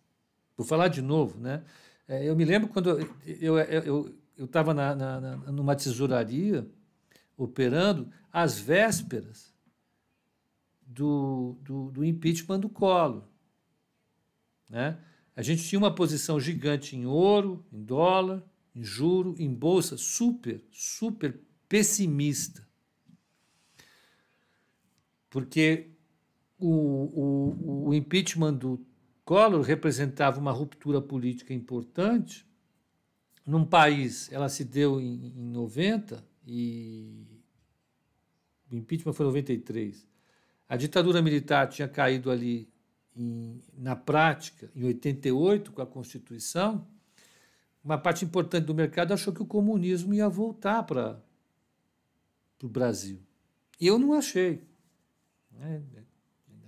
[0.57, 1.63] vou falar de novo, né?
[2.07, 6.67] É, eu me lembro quando eu estava eu, eu, eu na, na, numa tesouraria
[7.37, 9.53] operando às vésperas
[10.85, 13.23] do, do, do impeachment do Collor.
[14.69, 14.97] Né?
[15.35, 18.43] A gente tinha uma posição gigante em ouro, em dólar,
[18.73, 22.65] em juro, em bolsa, super, super pessimista.
[25.29, 25.91] Porque
[26.57, 28.85] o, o, o impeachment do
[29.25, 32.45] Collor representava uma ruptura política importante.
[33.45, 37.25] Num país, ela se deu em, em 90 e
[38.71, 40.07] o impeachment foi em 93.
[40.69, 42.69] A ditadura militar tinha caído ali
[43.15, 46.87] em, na prática em 88 com a Constituição.
[47.83, 51.23] Uma parte importante do mercado achou que o comunismo ia voltar para
[52.61, 53.21] o Brasil.
[53.79, 54.63] Eu não achei.
[55.51, 55.81] Né?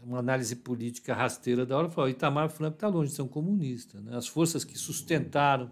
[0.03, 3.99] Uma análise política rasteira da hora falou: Itamar Franco está longe de ser um comunista.
[3.99, 4.15] Né?
[4.15, 5.71] As forças que sustentaram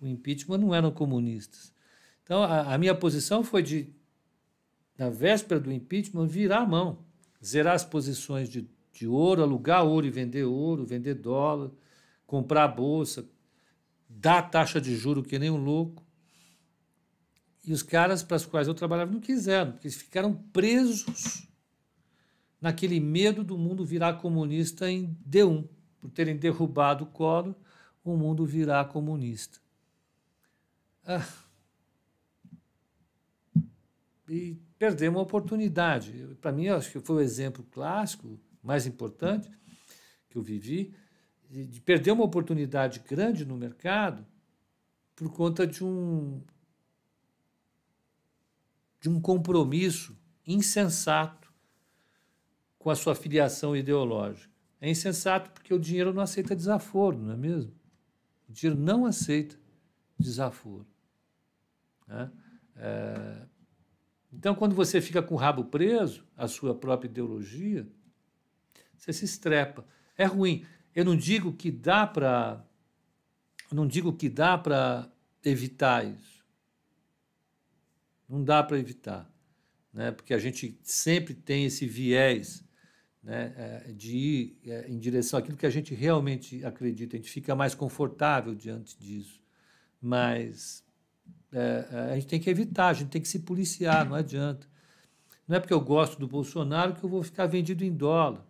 [0.00, 1.72] o impeachment não eram comunistas.
[2.22, 3.88] Então, a, a minha posição foi de,
[4.98, 6.98] na véspera do impeachment, virar a mão,
[7.42, 11.70] zerar as posições de, de ouro, alugar ouro e vender ouro, vender dólar,
[12.26, 13.28] comprar bolsa,
[14.08, 16.04] dar taxa de juro que nem um louco.
[17.64, 21.48] E os caras para os quais eu trabalhava não quiseram, porque eles ficaram presos
[22.60, 25.68] naquele medo do mundo virar comunista em D1,
[26.00, 27.56] por terem derrubado o colo,
[28.04, 29.58] o mundo virar comunista.
[31.06, 31.26] Ah.
[34.28, 36.36] E perdemos uma oportunidade.
[36.40, 39.50] Para mim, acho que foi o exemplo clássico, mais importante,
[40.28, 40.94] que eu vivi,
[41.48, 44.26] de perder uma oportunidade grande no mercado
[45.14, 46.42] por conta de um
[49.00, 51.52] de um compromisso insensato
[52.78, 54.50] com a sua filiação ideológica.
[54.80, 57.72] É insensato porque o dinheiro não aceita desaforo, não é mesmo?
[58.48, 59.58] O dinheiro não aceita
[60.18, 60.86] desaforo.
[62.08, 62.30] Né?
[62.76, 63.46] É...
[64.32, 67.86] Então, quando você fica com o rabo preso à sua própria ideologia,
[69.04, 69.84] você se estrepa.
[70.16, 70.64] É ruim.
[70.94, 72.64] Eu não digo que dá para
[73.70, 75.10] não digo que dá para
[75.44, 76.44] evitar isso.
[78.28, 79.30] Não dá para evitar,
[79.92, 80.12] né?
[80.12, 82.64] porque a gente sempre tem esse viés
[83.22, 87.30] né, é, de ir é, em direção àquilo que a gente realmente acredita, a gente
[87.30, 89.42] fica mais confortável diante disso.
[90.00, 90.84] Mas
[91.52, 94.66] é, é, a gente tem que evitar, a gente tem que se policiar, não adianta.
[95.48, 98.46] Não é porque eu gosto do Bolsonaro que eu vou ficar vendido em dólar.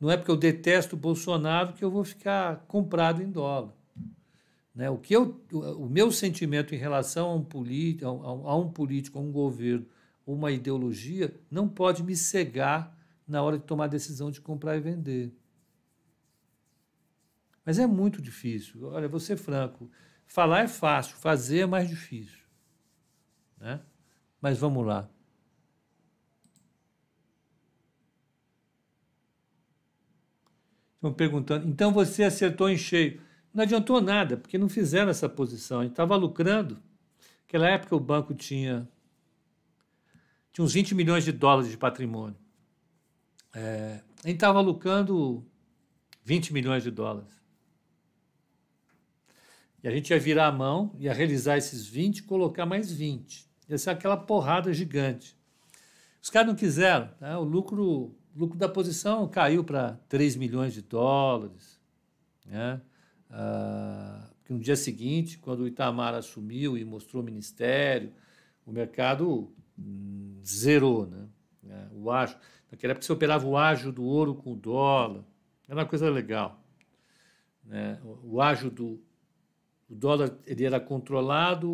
[0.00, 3.72] Não é porque eu detesto o Bolsonaro que eu vou ficar comprado em dólar.
[4.74, 4.90] Né?
[4.90, 9.22] O, que eu, o meu sentimento em relação a um, político, a, um político, a
[9.22, 9.86] um governo,
[10.26, 12.96] uma ideologia, não pode me cegar
[13.26, 15.32] na hora de tomar a decisão de comprar e vender.
[17.64, 18.84] Mas é muito difícil.
[18.88, 19.90] Olha, vou ser franco.
[20.26, 22.44] Falar é fácil, fazer é mais difícil.
[23.58, 23.80] Né?
[24.40, 25.08] Mas vamos lá.
[31.04, 33.20] Estão perguntando, então você acertou em cheio.
[33.52, 35.80] Não adiantou nada, porque não fizeram essa posição.
[35.80, 36.82] A gente estava lucrando.
[37.42, 38.88] Naquela época o banco tinha,
[40.50, 42.38] tinha uns 20 milhões de dólares de patrimônio.
[43.54, 45.46] É, a gente estava lucrando
[46.24, 47.38] 20 milhões de dólares.
[49.82, 53.46] E a gente ia virar a mão, ia realizar esses 20 e colocar mais 20.
[53.68, 55.36] Ia ser aquela porrada gigante.
[56.22, 57.10] Os caras não quiseram.
[57.20, 57.36] Né?
[57.36, 61.80] O lucro, o lucro da posição caiu para 3 milhões de dólares.
[62.44, 62.80] Né?
[63.30, 68.12] Ah, que no dia seguinte, quando o Itamar assumiu e mostrou o ministério,
[68.66, 71.06] o mercado hum, zerou.
[71.06, 71.28] Né?
[71.68, 72.36] É, o ágio.
[72.70, 75.24] Naquela época você operava o ágio do ouro com o dólar.
[75.68, 76.60] Era uma coisa legal.
[77.64, 77.98] Né?
[78.22, 79.00] O ágio do
[79.88, 81.70] o dólar ele era controlado,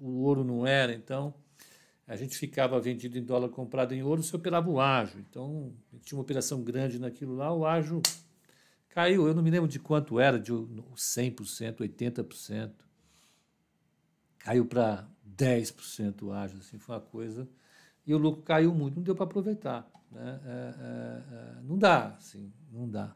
[0.00, 0.92] o ouro não era.
[0.92, 1.34] Então,
[2.06, 5.24] a gente ficava vendido em dólar comprado em ouro, você operava o ágio.
[5.28, 5.72] Então,
[6.02, 8.00] tinha uma operação grande naquilo lá, o ágio
[8.96, 12.72] Caiu, eu não me lembro de quanto era, de 100%, 80%.
[14.38, 15.06] Caiu para
[15.36, 17.46] 10% ágil, assim, foi uma coisa.
[18.06, 19.86] E o lucro caiu muito, não deu para aproveitar.
[20.10, 20.40] Né?
[20.46, 23.14] É, é, é, não dá, assim, não dá.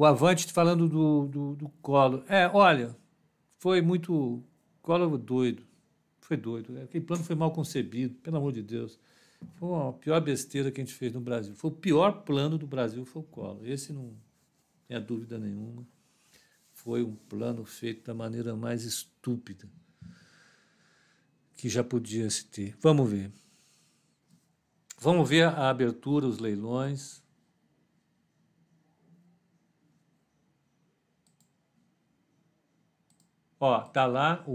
[0.00, 2.24] O Avante falando do, do, do Collor.
[2.26, 2.96] É, olha,
[3.58, 4.42] foi muito.
[4.80, 5.62] Collor doido
[6.20, 6.80] foi doido.
[6.80, 8.98] Aquele plano foi mal concebido, pelo amor de Deus.
[9.56, 11.54] Foi a pior besteira que a gente fez no Brasil.
[11.54, 13.68] Foi o pior plano do Brasil, foi o Collor.
[13.68, 14.16] Esse não
[14.88, 15.86] tem dúvida nenhuma.
[16.72, 19.68] Foi um plano feito da maneira mais estúpida
[21.58, 22.74] que já podia se ter.
[22.80, 23.30] Vamos ver.
[24.98, 27.19] Vamos ver a abertura, os leilões.
[33.60, 34.52] Ó, tá lá, o,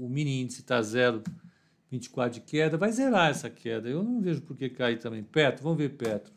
[0.00, 3.90] o, o mini índice está 0,24 de queda, vai zerar essa queda.
[3.90, 5.22] Eu não vejo por que cair também.
[5.22, 6.32] Petro, vamos ver Petro.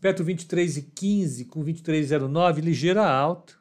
[0.00, 3.54] Petro 23,15 com 23,09, ligeira alta.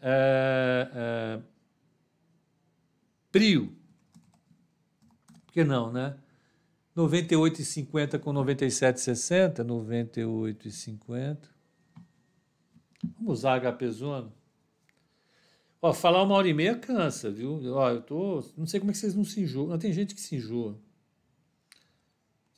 [0.00, 1.40] É,
[3.30, 3.76] Prio.
[5.46, 6.16] Por que não, né?
[6.96, 11.57] 98,50 com 97,60, 98,50.
[13.02, 14.32] Vamos usar HP Zona.
[15.80, 17.60] Ó, falar uma hora e meia cansa, viu?
[17.74, 18.44] Ó, eu tô.
[18.56, 19.68] Não sei como é que vocês não se enjoam.
[19.68, 20.76] Não, tem gente que se enjoa.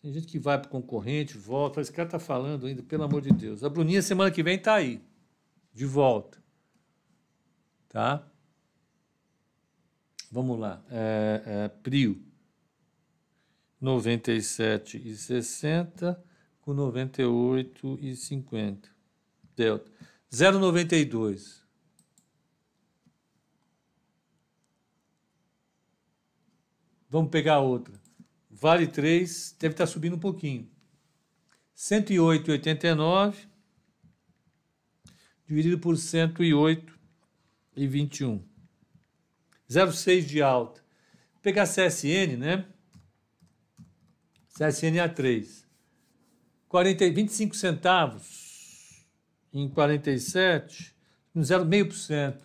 [0.00, 1.80] Tem gente que vai para concorrente, volta.
[1.80, 3.62] Esse cara tá falando ainda, pelo amor de Deus.
[3.62, 5.02] A Bruninha semana que vem tá aí.
[5.74, 6.42] De volta.
[7.88, 8.26] Tá?
[10.32, 10.82] Vamos lá.
[10.90, 12.24] É, é, Prio.
[13.82, 16.18] 97,60
[16.62, 18.88] com 98,50.
[19.54, 19.92] Delta.
[20.30, 21.60] 0,92.
[27.08, 27.98] Vamos pegar outra.
[28.48, 30.70] Vale 3 deve estar subindo um pouquinho.
[31.76, 33.34] 108,89
[35.46, 38.40] dividido por 108,21.
[39.68, 40.80] 0,6 de alta.
[41.32, 42.64] Vou pegar CSN, né?
[44.50, 45.64] CSN A3.
[46.68, 48.49] 40, 25 centavos
[49.52, 50.94] em 47,
[51.36, 52.36] 0,5%.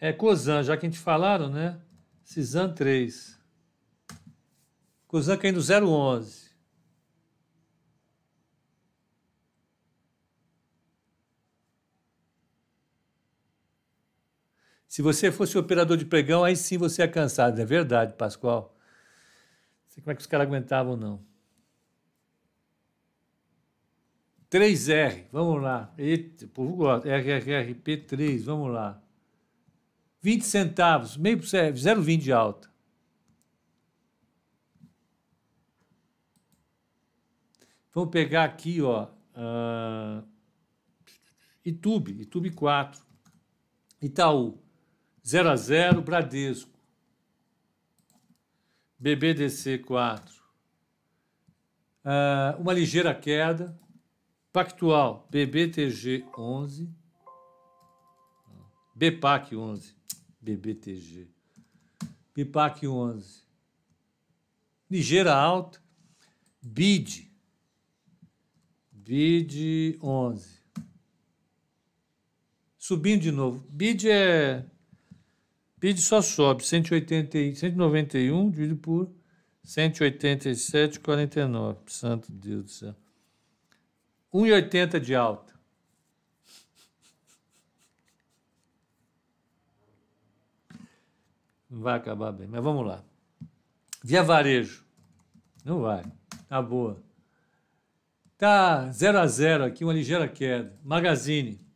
[0.00, 1.80] É COSAN, já que a gente falaram, né?
[2.22, 3.38] CISAN 3.
[5.06, 6.48] COSAN caindo 0,11.
[14.86, 17.60] Se você fosse operador de pregão, aí sim você é cansado.
[17.60, 18.74] É verdade, Pascoal.
[19.84, 21.24] Não sei como é que os caras aguentavam, não.
[24.50, 25.92] 3R, vamos lá.
[25.98, 27.08] Eita, o povo gosta.
[27.08, 29.02] RRRP3, vamos lá.
[30.20, 32.68] 20 centavos, meio por 0,20 de alta.
[37.94, 40.22] Vamos pegar aqui, ó, uh,
[41.64, 43.02] YouTube, YouTube 4,
[44.00, 44.62] Itaú,
[45.26, 46.78] 0 a 0, Bradesco,
[48.98, 50.34] BBDC 4,
[52.04, 53.76] uh, uma ligeira queda,
[54.52, 56.90] Pactual, BBTG 11,
[58.94, 59.94] BPAC 11,
[60.40, 61.28] BBTG,
[62.34, 63.42] BPAC 11,
[64.90, 65.80] ligeira alta,
[66.62, 67.28] BID
[69.08, 70.46] BID 11.
[72.76, 73.66] Subindo de novo.
[73.70, 74.66] BID é.
[75.78, 76.62] BID só sobe.
[76.62, 79.10] 180, 191 dividido por
[79.64, 81.78] 187,49.
[81.86, 82.94] Santo Deus do céu.
[84.32, 85.54] 1,80 de alta.
[91.70, 93.04] Não vai acabar bem, mas vamos lá.
[94.02, 94.84] Via varejo.
[95.64, 96.04] Não vai.
[96.48, 97.02] Tá boa.
[98.38, 100.78] Tá 0 a 0 aqui, uma ligeira queda.
[100.82, 101.68] Magazine.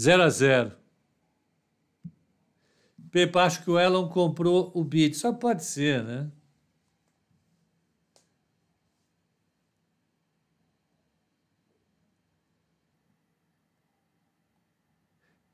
[0.00, 0.77] Zero a zero.
[3.18, 5.16] Pepa, acho que o Elon comprou o bit.
[5.16, 6.30] Só pode ser, né?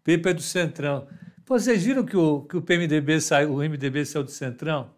[0.02, 1.08] Pepa é do Centrão.
[1.46, 4.94] Vocês viram que o, que o PMDB saiu, o MDB saiu do Centrão?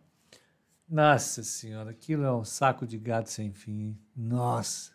[0.88, 3.96] Nossa senhora, aquilo é um saco de gato sem fim.
[4.16, 4.90] Nossa.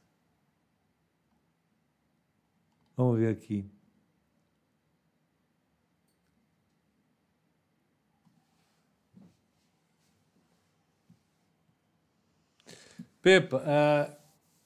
[2.97, 3.65] Vamos ver aqui.
[13.21, 14.21] Pepa, uh,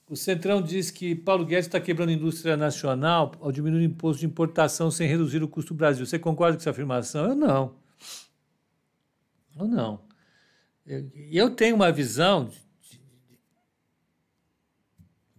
[0.07, 4.19] o Centrão diz que Paulo Guedes está quebrando a indústria nacional ao diminuir o imposto
[4.19, 6.05] de importação sem reduzir o custo do Brasil.
[6.05, 7.25] Você concorda com essa afirmação?
[7.25, 7.75] Eu não.
[9.57, 10.01] Eu não.
[10.85, 13.39] Eu, eu tenho uma visão, de, de,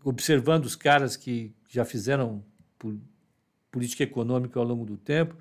[0.04, 2.44] observando os caras que já fizeram
[3.70, 5.36] política econômica ao longo do tempo,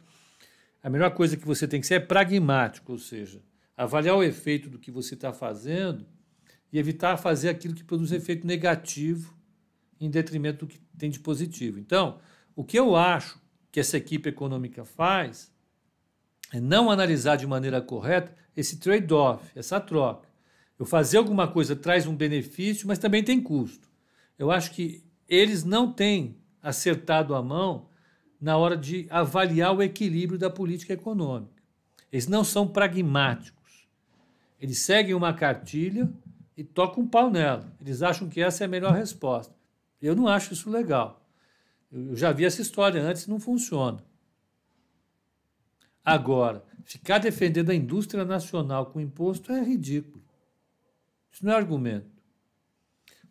[0.84, 3.42] a melhor coisa que você tem que ser é pragmático, ou seja,
[3.76, 6.06] avaliar o efeito do que você está fazendo
[6.76, 9.34] e evitar fazer aquilo que produz efeito negativo
[9.98, 11.80] em detrimento do que tem de positivo.
[11.80, 12.20] Então,
[12.54, 13.40] o que eu acho
[13.72, 15.50] que essa equipe econômica faz
[16.52, 20.28] é não analisar de maneira correta esse trade-off, essa troca.
[20.78, 23.88] Eu fazer alguma coisa traz um benefício, mas também tem custo.
[24.38, 27.88] Eu acho que eles não têm acertado a mão
[28.40, 31.64] na hora de avaliar o equilíbrio da política econômica.
[32.12, 33.88] Eles não são pragmáticos.
[34.60, 36.12] Eles seguem uma cartilha
[36.57, 37.76] e toca um pau nela.
[37.82, 39.53] Eles acham que essa é a melhor resposta.
[40.02, 41.26] Eu não acho isso legal.
[41.91, 44.03] Eu já vi essa história antes não funciona.
[46.03, 50.23] Agora, ficar defendendo a indústria nacional com imposto é ridículo.
[51.32, 52.10] Isso não é argumento.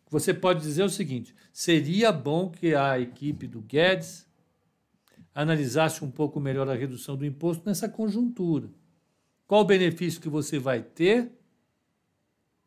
[0.09, 4.27] você pode dizer o seguinte: seria bom que a equipe do Guedes
[5.33, 8.69] analisasse um pouco melhor a redução do imposto nessa conjuntura.
[9.47, 11.31] Qual o benefício que você vai ter?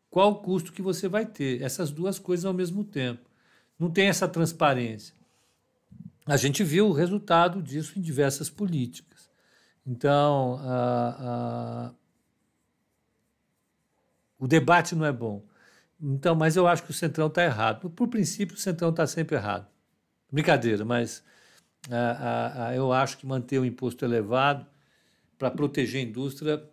[0.09, 1.61] Qual o custo que você vai ter?
[1.61, 3.29] Essas duas coisas ao mesmo tempo.
[3.77, 5.13] Não tem essa transparência.
[6.25, 9.29] A gente viu o resultado disso em diversas políticas.
[9.85, 11.93] Então, a, a,
[14.37, 15.43] o debate não é bom.
[16.01, 17.89] Então, mas eu acho que o Centrão está errado.
[17.89, 19.67] Por princípio, o Centrão está sempre errado.
[20.31, 21.23] Brincadeira, mas
[22.75, 24.65] eu acho que manter o imposto elevado
[25.37, 26.63] para proteger a indústria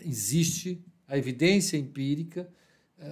[0.00, 2.48] existe a evidência empírica,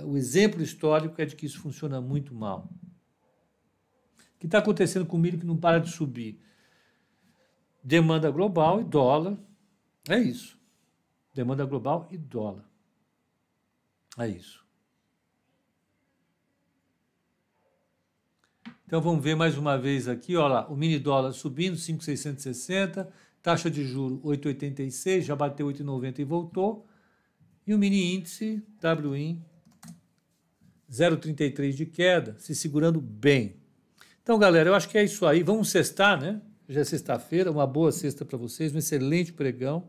[0.07, 2.71] o exemplo histórico é de que isso funciona muito mal.
[4.19, 6.41] O que está acontecendo com o milho que não para de subir?
[7.83, 9.37] Demanda global e dólar.
[10.09, 10.59] É isso.
[11.35, 12.65] Demanda global e dólar.
[14.19, 14.63] É isso.
[18.87, 23.11] Então vamos ver mais uma vez aqui, olha lá, o mini dólar subindo 5,660,
[23.43, 26.87] taxa de juro 8,86, já bateu 8,90 e voltou.
[27.67, 29.43] E o mini índice WIN
[30.93, 33.57] 0,33 de queda, se segurando bem.
[34.23, 35.43] Então, galera, eu acho que é isso aí.
[35.43, 36.41] Vamos sextar, né?
[36.69, 39.89] Já é sexta-feira, uma boa sexta para vocês, um excelente pregão.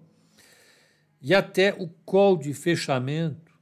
[1.21, 3.53] E até o call de fechamento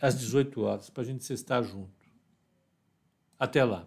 [0.00, 1.90] às 18 horas, para a gente estar junto.
[3.38, 3.78] Até lá.